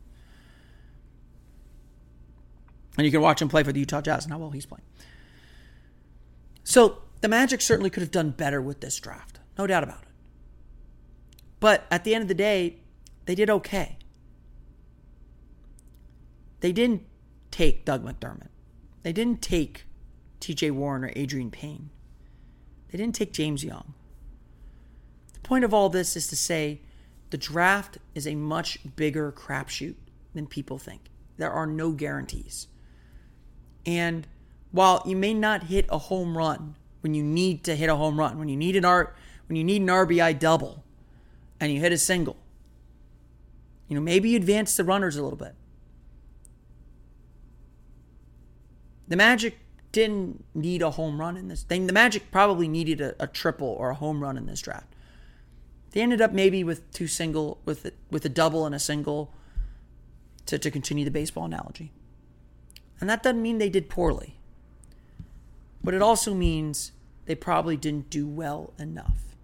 And 2.96 3.04
you 3.04 3.10
can 3.10 3.20
watch 3.20 3.42
him 3.42 3.48
play 3.48 3.62
for 3.62 3.72
the 3.72 3.80
Utah 3.80 4.00
Jazz 4.00 4.24
and 4.24 4.32
how 4.32 4.38
well 4.38 4.50
he's 4.50 4.66
playing. 4.66 4.84
So 6.64 7.02
the 7.20 7.28
Magic 7.28 7.60
certainly 7.60 7.90
could 7.90 8.02
have 8.02 8.10
done 8.10 8.30
better 8.30 8.60
with 8.60 8.80
this 8.80 8.98
draft, 8.98 9.40
no 9.58 9.66
doubt 9.66 9.82
about 9.82 10.02
it. 10.02 10.08
But 11.60 11.84
at 11.90 12.04
the 12.04 12.14
end 12.14 12.22
of 12.22 12.28
the 12.28 12.34
day, 12.34 12.76
they 13.24 13.34
did 13.34 13.50
okay. 13.50 13.98
They 16.60 16.72
didn't 16.72 17.02
take 17.50 17.84
Doug 17.84 18.04
McDermott. 18.04 18.48
They 19.02 19.12
didn't 19.12 19.42
take 19.42 19.84
TJ 20.40 20.72
Warren 20.72 21.04
or 21.04 21.10
Adreian 21.10 21.50
Payne. 21.50 21.90
They 22.90 22.98
didn't 22.98 23.14
take 23.14 23.32
James 23.32 23.64
Young. 23.64 23.94
The 25.32 25.40
point 25.40 25.64
of 25.64 25.74
all 25.74 25.88
this 25.88 26.16
is 26.16 26.26
to 26.28 26.36
say 26.36 26.80
the 27.30 27.38
draft 27.38 27.98
is 28.14 28.26
a 28.26 28.34
much 28.34 28.78
bigger 28.96 29.32
crapshoot 29.32 29.96
than 30.34 30.46
people 30.46 30.78
think. 30.78 31.02
There 31.36 31.50
are 31.50 31.66
no 31.66 31.92
guarantees. 31.92 32.68
And 33.84 34.26
while 34.72 35.02
you 35.06 35.16
may 35.16 35.34
not 35.34 35.64
hit 35.64 35.86
a 35.88 35.98
home 35.98 36.36
run 36.36 36.76
when 37.00 37.14
you 37.14 37.22
need 37.22 37.64
to 37.64 37.76
hit 37.76 37.88
a 37.88 37.96
home 37.96 38.18
run, 38.18 38.38
when 38.38 38.48
you 38.48 38.56
need 38.56 38.76
an 38.76 38.84
art 38.84 39.16
when 39.46 39.56
you 39.56 39.62
need 39.62 39.82
an 39.82 39.88
RBI 39.88 40.38
double 40.38 40.82
and 41.60 41.72
you 41.72 41.80
hit 41.80 41.92
a 41.92 41.98
single, 41.98 42.36
you 43.88 43.94
know, 43.94 44.00
maybe 44.00 44.30
you 44.30 44.36
advance 44.36 44.76
the 44.76 44.82
runners 44.84 45.16
a 45.16 45.22
little 45.22 45.38
bit. 45.38 45.54
The 49.08 49.16
Magic 49.16 49.58
didn't 49.92 50.44
need 50.54 50.82
a 50.82 50.90
home 50.90 51.20
run 51.20 51.36
in 51.36 51.48
this 51.48 51.62
thing. 51.62 51.86
The 51.86 51.92
Magic 51.92 52.30
probably 52.30 52.68
needed 52.68 53.00
a, 53.00 53.14
a 53.22 53.26
triple 53.26 53.68
or 53.68 53.90
a 53.90 53.94
home 53.94 54.22
run 54.22 54.36
in 54.36 54.46
this 54.46 54.60
draft. 54.60 54.92
They 55.92 56.02
ended 56.02 56.20
up 56.20 56.32
maybe 56.32 56.62
with 56.64 56.90
two 56.92 57.06
single 57.06 57.58
with 57.64 57.90
with 58.10 58.24
a 58.24 58.28
double 58.28 58.66
and 58.66 58.74
a 58.74 58.78
single 58.78 59.32
to, 60.46 60.58
to 60.58 60.70
continue 60.70 61.04
the 61.04 61.10
baseball 61.10 61.44
analogy. 61.44 61.92
And 63.00 63.08
that 63.10 63.22
doesn't 63.22 63.42
mean 63.42 63.58
they 63.58 63.68
did 63.68 63.88
poorly. 63.88 64.38
But 65.82 65.94
it 65.94 66.02
also 66.02 66.34
means 66.34 66.92
they 67.26 67.34
probably 67.34 67.76
didn't 67.76 68.10
do 68.10 68.26
well 68.26 68.72
enough. 68.78 69.36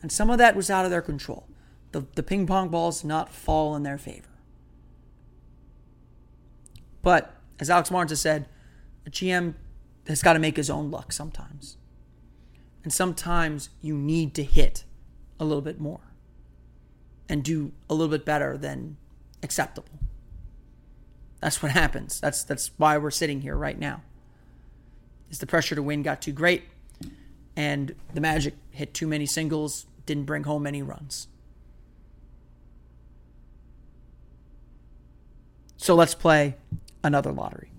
And 0.00 0.12
some 0.12 0.30
of 0.30 0.38
that 0.38 0.54
was 0.54 0.70
out 0.70 0.84
of 0.84 0.90
their 0.90 1.02
control. 1.02 1.46
The, 1.92 2.06
the 2.14 2.22
ping 2.22 2.46
pong 2.46 2.68
balls 2.68 3.02
did 3.02 3.08
not 3.08 3.32
fall 3.32 3.74
in 3.74 3.82
their 3.82 3.98
favor. 3.98 4.28
But 7.02 7.34
as 7.58 7.70
Alex 7.70 7.88
has 7.88 8.20
said, 8.20 8.46
a 9.08 9.10
GM 9.10 9.54
has 10.06 10.22
got 10.22 10.34
to 10.34 10.38
make 10.38 10.56
his 10.58 10.68
own 10.68 10.90
luck 10.90 11.12
sometimes. 11.12 11.78
And 12.84 12.92
sometimes 12.92 13.70
you 13.80 13.96
need 13.96 14.34
to 14.34 14.44
hit 14.44 14.84
a 15.40 15.44
little 15.44 15.62
bit 15.62 15.80
more 15.80 16.00
and 17.28 17.42
do 17.42 17.72
a 17.88 17.94
little 17.94 18.10
bit 18.10 18.26
better 18.26 18.58
than 18.58 18.98
acceptable. 19.42 19.98
That's 21.40 21.62
what 21.62 21.72
happens. 21.72 22.20
That's 22.20 22.44
that's 22.44 22.70
why 22.76 22.98
we're 22.98 23.10
sitting 23.10 23.40
here 23.40 23.56
right 23.56 23.78
now. 23.78 24.02
Is 25.30 25.38
the 25.38 25.46
pressure 25.46 25.74
to 25.74 25.82
win 25.82 26.02
got 26.02 26.20
too 26.20 26.32
great, 26.32 26.64
and 27.56 27.94
the 28.12 28.20
Magic 28.20 28.54
hit 28.70 28.92
too 28.92 29.06
many 29.06 29.26
singles, 29.26 29.86
didn't 30.04 30.24
bring 30.24 30.44
home 30.44 30.66
any 30.66 30.82
runs. 30.82 31.28
So 35.76 35.94
let's 35.94 36.14
play 36.14 36.56
another 37.04 37.30
lottery. 37.30 37.70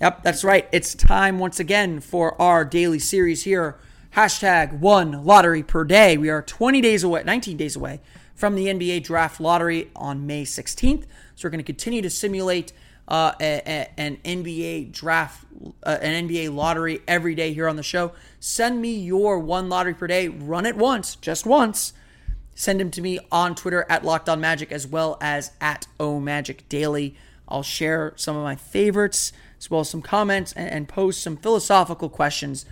Yep, 0.00 0.22
that's 0.22 0.44
right. 0.44 0.68
It's 0.72 0.94
time 0.94 1.38
once 1.38 1.58
again 1.58 2.00
for 2.00 2.40
our 2.40 2.66
daily 2.66 2.98
series 2.98 3.44
here. 3.44 3.78
Hashtag 4.14 4.78
one 4.78 5.24
lottery 5.24 5.62
per 5.62 5.84
day. 5.84 6.18
We 6.18 6.28
are 6.28 6.42
20 6.42 6.82
days 6.82 7.02
away, 7.02 7.22
19 7.24 7.56
days 7.56 7.76
away 7.76 8.00
from 8.34 8.56
the 8.56 8.66
NBA 8.66 9.04
draft 9.04 9.40
lottery 9.40 9.90
on 9.96 10.26
May 10.26 10.44
16th. 10.44 11.04
So 11.34 11.46
we're 11.46 11.50
going 11.50 11.60
to 11.60 11.64
continue 11.64 12.02
to 12.02 12.10
simulate 12.10 12.74
uh, 13.08 13.32
a, 13.40 13.62
a, 13.66 13.88
an 13.98 14.18
NBA 14.22 14.92
draft, 14.92 15.46
uh, 15.82 15.96
an 16.02 16.28
NBA 16.28 16.54
lottery 16.54 17.00
every 17.08 17.34
day 17.34 17.54
here 17.54 17.66
on 17.66 17.76
the 17.76 17.82
show. 17.82 18.12
Send 18.38 18.82
me 18.82 18.94
your 18.98 19.38
one 19.38 19.70
lottery 19.70 19.94
per 19.94 20.06
day. 20.06 20.28
Run 20.28 20.66
it 20.66 20.76
once, 20.76 21.16
just 21.16 21.46
once. 21.46 21.94
Send 22.54 22.80
them 22.80 22.90
to 22.90 23.00
me 23.00 23.18
on 23.32 23.54
Twitter 23.54 23.86
at 23.88 24.04
Locked 24.04 24.28
On 24.28 24.42
Magic 24.42 24.72
as 24.72 24.86
well 24.86 25.16
as 25.22 25.52
at 25.58 25.86
O 25.98 26.20
Magic 26.20 26.68
Daily. 26.68 27.14
I'll 27.48 27.62
share 27.62 28.12
some 28.16 28.36
of 28.36 28.42
my 28.42 28.56
favorites 28.56 29.32
as 29.58 29.70
well 29.70 29.80
as 29.80 29.90
some 29.90 30.02
comments 30.02 30.52
and, 30.52 30.68
and 30.68 30.88
post 30.88 31.22
some 31.22 31.36
philosophical 31.36 32.08
questions 32.08 32.66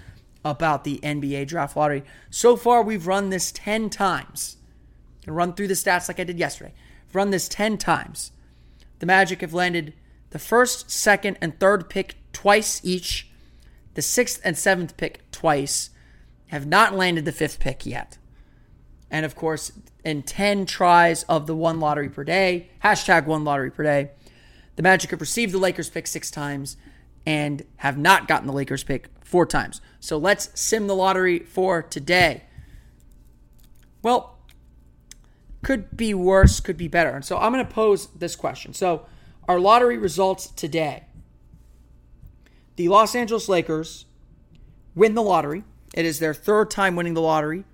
about 0.45 0.85
the 0.85 1.01
NBA 1.03 1.47
draft 1.47 1.77
lottery. 1.77 2.05
So 2.31 2.57
far, 2.57 2.83
we've 2.83 3.07
run 3.07 3.31
this 3.31 3.51
10 3.53 3.91
times. 3.91 4.57
Run 5.27 5.55
through 5.55 5.69
the 5.69 5.75
stats 5.75 6.09
like 6.09 6.21
I 6.21 6.25
did 6.25 6.39
yesterday. 6.39 6.75
I've 7.09 7.15
run 7.15 7.31
this 7.31 7.49
10 7.49 7.79
times. 7.79 8.33
The 8.99 9.07
Magic 9.07 9.41
have 9.41 9.55
landed 9.55 9.95
the 10.31 10.39
first, 10.39 10.91
second, 10.91 11.39
and 11.41 11.59
third 11.59 11.89
pick 11.89 12.17
twice 12.33 12.81
each, 12.85 13.31
the 13.95 14.03
sixth 14.03 14.41
and 14.45 14.59
seventh 14.59 14.97
pick 14.97 15.31
twice, 15.31 15.91
have 16.49 16.67
not 16.67 16.95
landed 16.95 17.25
the 17.25 17.33
fifth 17.33 17.61
pick 17.61 17.87
yet. 17.87 18.19
And 19.11 19.25
of 19.25 19.37
course, 19.37 19.73
in 20.05 20.23
10 20.23 20.67
tries 20.67 21.23
of 21.25 21.47
the 21.47 21.55
one 21.55 21.81
lottery 21.81 22.09
per 22.09 22.25
day, 22.25 22.71
hashtag 22.83 23.27
one 23.27 23.45
lottery 23.45 23.71
per 23.71 23.85
day, 23.85 24.11
the 24.77 24.83
Magic 24.83 25.11
have 25.11 25.21
received 25.21 25.53
the 25.53 25.59
Lakers 25.59 25.89
pick 25.89 26.07
six 26.07 26.31
times 26.31 26.77
and 27.27 27.65
have 27.77 27.97
not 27.97 28.29
gotten 28.29 28.47
the 28.47 28.53
Lakers 28.53 28.85
pick 28.85 29.09
four 29.23 29.47
times. 29.47 29.81
So 30.01 30.19
let's 30.19 30.51
sim 30.55 30.87
the 30.87 30.95
lottery 30.95 31.41
for 31.41 31.83
today. 31.83 32.45
Well, 34.03 34.39
could 35.63 35.97
be 35.97 36.13
worse, 36.13 36.61
could 36.61 36.77
be 36.77 36.89
better. 36.89 37.11
And 37.11 37.25
so 37.25 37.39
I'm 37.39 37.53
going 37.53 37.67
to 37.67 37.73
pose 37.73 38.09
this 38.09 38.37
question. 38.37 38.75
So, 38.75 39.07
our 39.47 39.61
lottery 39.61 39.99
results 39.99 40.47
today 40.47 41.05
the 42.77 42.89
Los 42.89 43.15
Angeles 43.15 43.49
Lakers 43.49 44.07
win 44.95 45.15
the 45.15 45.23
lottery. 45.23 45.65
It 45.95 46.05
is 46.05 46.19
their 46.19 46.35
third 46.35 46.71
time 46.71 46.97
winning 46.97 47.15
the 47.15 47.21
lottery 47.21 47.65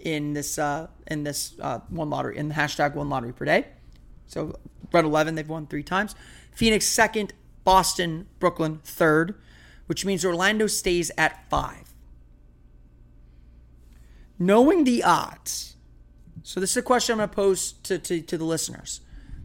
in 0.00 0.32
this 0.32 0.58
uh, 0.58 0.88
in 1.06 1.24
this 1.24 1.54
uh, 1.60 1.80
one 1.88 2.10
lottery 2.10 2.36
in 2.36 2.48
the 2.48 2.54
hashtag 2.54 2.94
one 2.94 3.08
lottery 3.08 3.32
per 3.32 3.44
day. 3.44 3.66
So 4.26 4.58
Red 4.92 5.04
Eleven, 5.04 5.34
they've 5.34 5.48
won 5.48 5.66
three 5.66 5.82
times. 5.82 6.14
Phoenix 6.58 6.86
second, 6.86 7.34
Boston, 7.62 8.26
Brooklyn 8.40 8.80
third, 8.82 9.36
which 9.86 10.04
means 10.04 10.24
Orlando 10.24 10.66
stays 10.66 11.12
at 11.16 11.48
five. 11.48 11.94
Knowing 14.40 14.82
the 14.82 15.04
odds, 15.04 15.76
so 16.42 16.58
this 16.58 16.72
is 16.72 16.76
a 16.78 16.82
question 16.82 17.12
I'm 17.12 17.18
going 17.18 17.28
to 17.28 17.36
pose 17.36 17.72
to, 17.84 17.96
to, 18.00 18.20
to 18.22 18.36
the 18.36 18.44
listeners. 18.44 19.02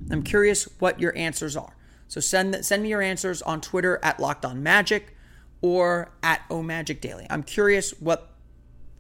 I'm 0.10 0.24
curious 0.24 0.64
what 0.80 1.00
your 1.00 1.16
answers 1.16 1.56
are. 1.56 1.76
So 2.08 2.20
send 2.20 2.66
send 2.66 2.82
me 2.82 2.90
your 2.90 3.04
answers 3.04 3.44
on 3.44 3.62
Twitter 3.62 4.00
at 4.02 4.20
Locked 4.20 4.44
On 4.44 4.64
Magic 4.64 5.16
or 5.62 6.10
at 6.24 6.42
O 6.50 6.64
Magic 6.64 7.00
Daily. 7.00 7.28
I'm 7.30 7.44
curious 7.44 7.92
what 8.00 8.34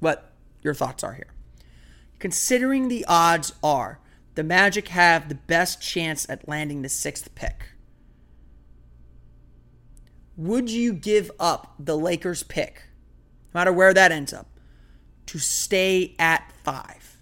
what 0.01 0.33
your 0.61 0.75
thoughts 0.75 1.03
are 1.03 1.13
here. 1.13 1.33
Considering 2.19 2.89
the 2.89 3.05
odds 3.07 3.53
are 3.63 3.99
the 4.35 4.43
Magic 4.43 4.89
have 4.89 5.29
the 5.29 5.35
best 5.35 5.81
chance 5.81 6.29
at 6.29 6.47
landing 6.47 6.83
the 6.83 6.89
sixth 6.89 7.33
pick. 7.33 7.72
Would 10.35 10.69
you 10.69 10.93
give 10.93 11.31
up 11.39 11.75
the 11.77 11.97
Lakers 11.97 12.43
pick, 12.43 12.83
no 13.53 13.59
matter 13.59 13.71
where 13.71 13.93
that 13.93 14.11
ends 14.11 14.33
up, 14.33 14.47
to 15.27 15.39
stay 15.39 16.15
at 16.17 16.51
five? 16.63 17.17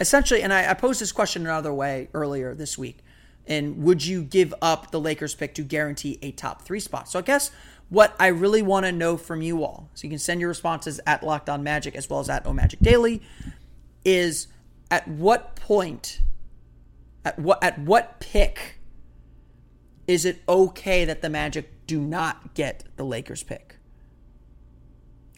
Essentially, 0.00 0.42
and 0.42 0.52
I, 0.52 0.70
I 0.70 0.74
posed 0.74 1.00
this 1.00 1.12
question 1.12 1.42
another 1.42 1.72
way 1.72 2.08
earlier 2.14 2.54
this 2.54 2.78
week. 2.78 2.98
And 3.46 3.82
would 3.82 4.04
you 4.04 4.22
give 4.22 4.52
up 4.60 4.90
the 4.90 5.00
Lakers 5.00 5.34
pick 5.34 5.54
to 5.54 5.62
guarantee 5.62 6.18
a 6.20 6.32
top 6.32 6.62
three 6.62 6.80
spot? 6.80 7.08
So 7.08 7.18
I 7.18 7.22
guess 7.22 7.50
what 7.88 8.14
I 8.20 8.26
really 8.26 8.60
want 8.60 8.84
to 8.84 8.92
know 8.92 9.16
from 9.16 9.40
you 9.40 9.64
all, 9.64 9.88
so 9.94 10.04
you 10.04 10.10
can 10.10 10.18
send 10.18 10.40
your 10.40 10.48
responses 10.48 11.00
at 11.06 11.22
Locked 11.22 11.48
On 11.48 11.62
Magic 11.62 11.96
as 11.96 12.10
well 12.10 12.20
as 12.20 12.28
at 12.28 12.52
Magic 12.54 12.80
Daily, 12.80 13.22
is 14.04 14.48
at 14.90 15.08
what 15.08 15.56
point, 15.56 16.20
at 17.24 17.38
what 17.38 17.62
at 17.64 17.78
what 17.78 18.20
pick 18.20 18.77
is 20.08 20.24
it 20.24 20.42
okay 20.48 21.04
that 21.04 21.22
the 21.22 21.28
Magic 21.28 21.86
do 21.86 22.00
not 22.00 22.54
get 22.54 22.84
the 22.96 23.04
Lakers 23.04 23.44
pick? 23.44 23.76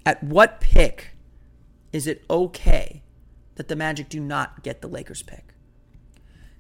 At 0.06 0.22
what 0.22 0.60
pick 0.60 1.10
is 1.92 2.06
it 2.06 2.24
okay 2.30 3.02
that 3.56 3.68
the 3.68 3.76
Magic 3.76 4.08
do 4.08 4.20
not 4.20 4.62
get 4.62 4.80
the 4.80 4.88
Lakers 4.88 5.22
pick? 5.22 5.52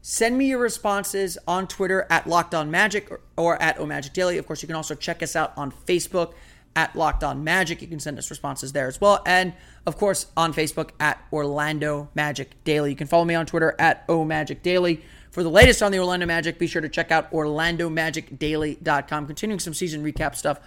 Send 0.02 0.36
me 0.36 0.46
your 0.46 0.58
responses 0.58 1.38
on 1.46 1.68
Twitter 1.68 2.06
at 2.10 2.26
Locked 2.26 2.54
On 2.54 2.70
Magic 2.70 3.10
or, 3.10 3.20
or 3.36 3.62
at 3.62 3.86
Magic 3.86 4.12
Daily. 4.12 4.38
Of 4.38 4.46
course, 4.46 4.62
you 4.62 4.66
can 4.66 4.76
also 4.76 4.94
check 4.94 5.22
us 5.22 5.36
out 5.36 5.52
on 5.56 5.70
Facebook 5.70 6.32
at 6.74 6.96
Locked 6.96 7.22
On 7.22 7.44
Magic. 7.44 7.80
You 7.80 7.88
can 7.88 8.00
send 8.00 8.18
us 8.18 8.30
responses 8.30 8.72
there 8.72 8.88
as 8.88 9.00
well. 9.00 9.22
And 9.24 9.52
of 9.86 9.96
course, 9.96 10.26
on 10.36 10.52
Facebook 10.52 10.90
at 10.98 11.22
Orlando 11.32 12.08
Magic 12.14 12.62
Daily. 12.64 12.90
You 12.90 12.96
can 12.96 13.06
follow 13.06 13.24
me 13.24 13.34
on 13.34 13.46
Twitter 13.46 13.76
at 13.78 14.04
O 14.08 14.24
Magic 14.24 14.62
Daily. 14.62 15.04
For 15.30 15.44
the 15.44 15.50
latest 15.50 15.80
on 15.80 15.92
the 15.92 15.98
Orlando 15.98 16.26
Magic, 16.26 16.58
be 16.58 16.66
sure 16.66 16.82
to 16.82 16.88
check 16.88 17.12
out 17.12 17.30
OrlandoMagicDaily.com. 17.30 19.26
Continuing 19.26 19.60
some 19.60 19.74
season 19.74 20.02
recap 20.02 20.34
stuff 20.34 20.58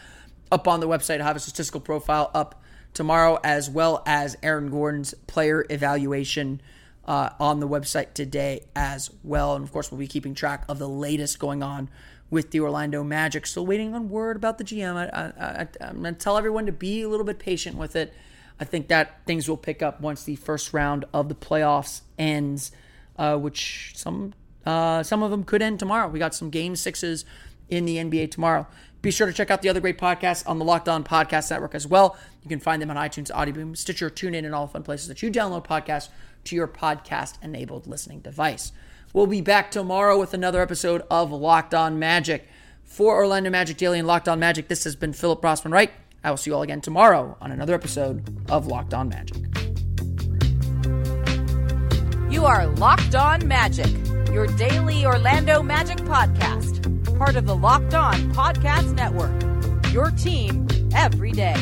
up 0.53 0.69
on 0.69 0.79
the 0.79 0.87
website. 0.87 1.19
I 1.19 1.25
have 1.25 1.35
a 1.35 1.41
statistical 1.41 1.81
profile 1.81 2.31
up 2.33 2.61
tomorrow, 2.93 3.39
as 3.43 3.69
well 3.69 4.01
as 4.05 4.37
Aaron 4.41 4.69
Gordon's 4.69 5.13
player 5.27 5.65
evaluation 5.69 6.61
uh, 7.05 7.31
on 7.41 7.59
the 7.59 7.67
website 7.67 8.13
today 8.13 8.63
as 8.73 9.11
well. 9.21 9.53
And 9.55 9.65
of 9.65 9.73
course, 9.73 9.91
we'll 9.91 9.99
be 9.99 10.07
keeping 10.07 10.33
track 10.33 10.63
of 10.69 10.79
the 10.79 10.87
latest 10.87 11.39
going 11.39 11.61
on 11.61 11.89
with 12.29 12.51
the 12.51 12.61
Orlando 12.61 13.03
Magic. 13.03 13.45
Still 13.45 13.65
waiting 13.65 13.93
on 13.93 14.07
word 14.07 14.37
about 14.37 14.59
the 14.59 14.63
GM. 14.63 14.95
I, 14.95 15.67
am 15.85 16.01
going 16.01 16.15
to 16.15 16.19
tell 16.19 16.37
everyone 16.37 16.67
to 16.67 16.71
be 16.71 17.01
a 17.01 17.09
little 17.09 17.25
bit 17.25 17.37
patient 17.37 17.75
with 17.75 17.97
it. 17.97 18.13
I 18.61 18.63
think 18.63 18.87
that 18.87 19.25
things 19.25 19.49
will 19.49 19.57
pick 19.57 19.81
up 19.81 19.99
once 19.99 20.23
the 20.23 20.37
first 20.37 20.71
round 20.71 21.03
of 21.13 21.27
the 21.27 21.35
playoffs 21.35 21.99
ends, 22.17 22.71
uh, 23.17 23.35
which 23.35 23.91
some 23.95 24.33
uh, 24.65 25.03
some 25.03 25.23
of 25.23 25.31
them 25.31 25.43
could 25.43 25.61
end 25.61 25.79
tomorrow. 25.79 26.07
We 26.07 26.19
got 26.19 26.35
some 26.35 26.49
game 26.49 26.75
sixes 26.75 27.25
in 27.69 27.85
the 27.85 27.97
NBA 27.97 28.31
tomorrow. 28.31 28.67
Be 29.01 29.11
sure 29.11 29.27
to 29.27 29.33
check 29.33 29.51
out 29.51 29.61
the 29.61 29.69
other 29.69 29.81
great 29.81 29.97
podcasts 29.97 30.47
on 30.47 30.59
the 30.59 30.65
Locked 30.65 30.87
On 30.87 31.03
Podcast 31.03 31.51
Network 31.51 31.75
as 31.75 31.85
well. 31.85 32.17
You 32.41 32.49
can 32.49 32.59
find 32.59 32.81
them 32.81 32.89
on 32.89 32.95
iTunes, 32.95 33.31
Audioboom, 33.31 33.75
Stitcher, 33.75 34.09
TuneIn, 34.09 34.45
and 34.45 34.55
all 34.55 34.67
the 34.67 34.73
fun 34.73 34.83
places 34.83 35.07
that 35.09 35.21
you 35.21 35.29
download 35.29 35.65
podcasts 35.65 36.09
to 36.45 36.55
your 36.55 36.67
podcast 36.67 37.35
enabled 37.41 37.87
listening 37.87 38.19
device. 38.19 38.71
We'll 39.11 39.27
be 39.27 39.41
back 39.41 39.71
tomorrow 39.71 40.17
with 40.19 40.33
another 40.33 40.61
episode 40.61 41.03
of 41.11 41.31
Locked 41.31 41.73
On 41.73 41.99
Magic. 41.99 42.47
For 42.83 43.15
Orlando 43.15 43.49
Magic 43.49 43.77
Daily 43.77 43.99
and 43.99 44.07
Locked 44.07 44.27
On 44.27 44.39
Magic, 44.39 44.67
this 44.67 44.83
has 44.85 44.95
been 44.95 45.13
Philip 45.13 45.41
Rossman-Reich. 45.41 45.91
I 46.23 46.29
will 46.29 46.37
see 46.37 46.51
you 46.51 46.55
all 46.55 46.61
again 46.61 46.81
tomorrow 46.81 47.37
on 47.41 47.51
another 47.51 47.73
episode 47.73 48.23
of 48.49 48.67
Locked 48.67 48.93
On 48.93 49.09
Magic. 49.09 49.52
You 52.33 52.47
are 52.47 52.65
Locked 52.65 53.13
On 53.13 53.47
Magic, 53.47 53.93
your 54.33 54.47
daily 54.47 55.05
Orlando 55.05 55.61
Magic 55.61 55.99
podcast, 55.99 56.81
part 57.15 57.35
of 57.35 57.45
the 57.45 57.55
Locked 57.55 57.93
On 57.93 58.15
Podcast 58.33 58.95
Network. 58.95 59.39
Your 59.93 60.09
team 60.09 60.67
every 60.95 61.31
day. 61.31 61.53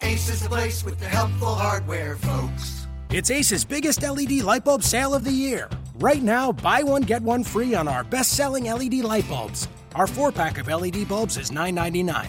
Ace 0.00 0.28
is 0.28 0.44
the 0.44 0.48
place 0.48 0.84
with 0.84 1.00
the 1.00 1.06
helpful 1.06 1.56
hardware, 1.56 2.14
folks. 2.14 2.86
It's 3.10 3.32
Ace's 3.32 3.64
biggest 3.64 4.02
LED 4.02 4.42
light 4.42 4.64
bulb 4.64 4.84
sale 4.84 5.14
of 5.14 5.24
the 5.24 5.32
year. 5.32 5.68
Right 5.96 6.22
now, 6.22 6.52
buy 6.52 6.84
one, 6.84 7.02
get 7.02 7.20
one 7.20 7.42
free 7.42 7.74
on 7.74 7.88
our 7.88 8.04
best 8.04 8.34
selling 8.34 8.66
LED 8.66 9.00
light 9.02 9.28
bulbs. 9.28 9.66
Our 9.96 10.06
four 10.06 10.30
pack 10.30 10.58
of 10.58 10.68
LED 10.68 11.08
bulbs 11.08 11.36
is 11.36 11.50
$9.99, 11.50 12.28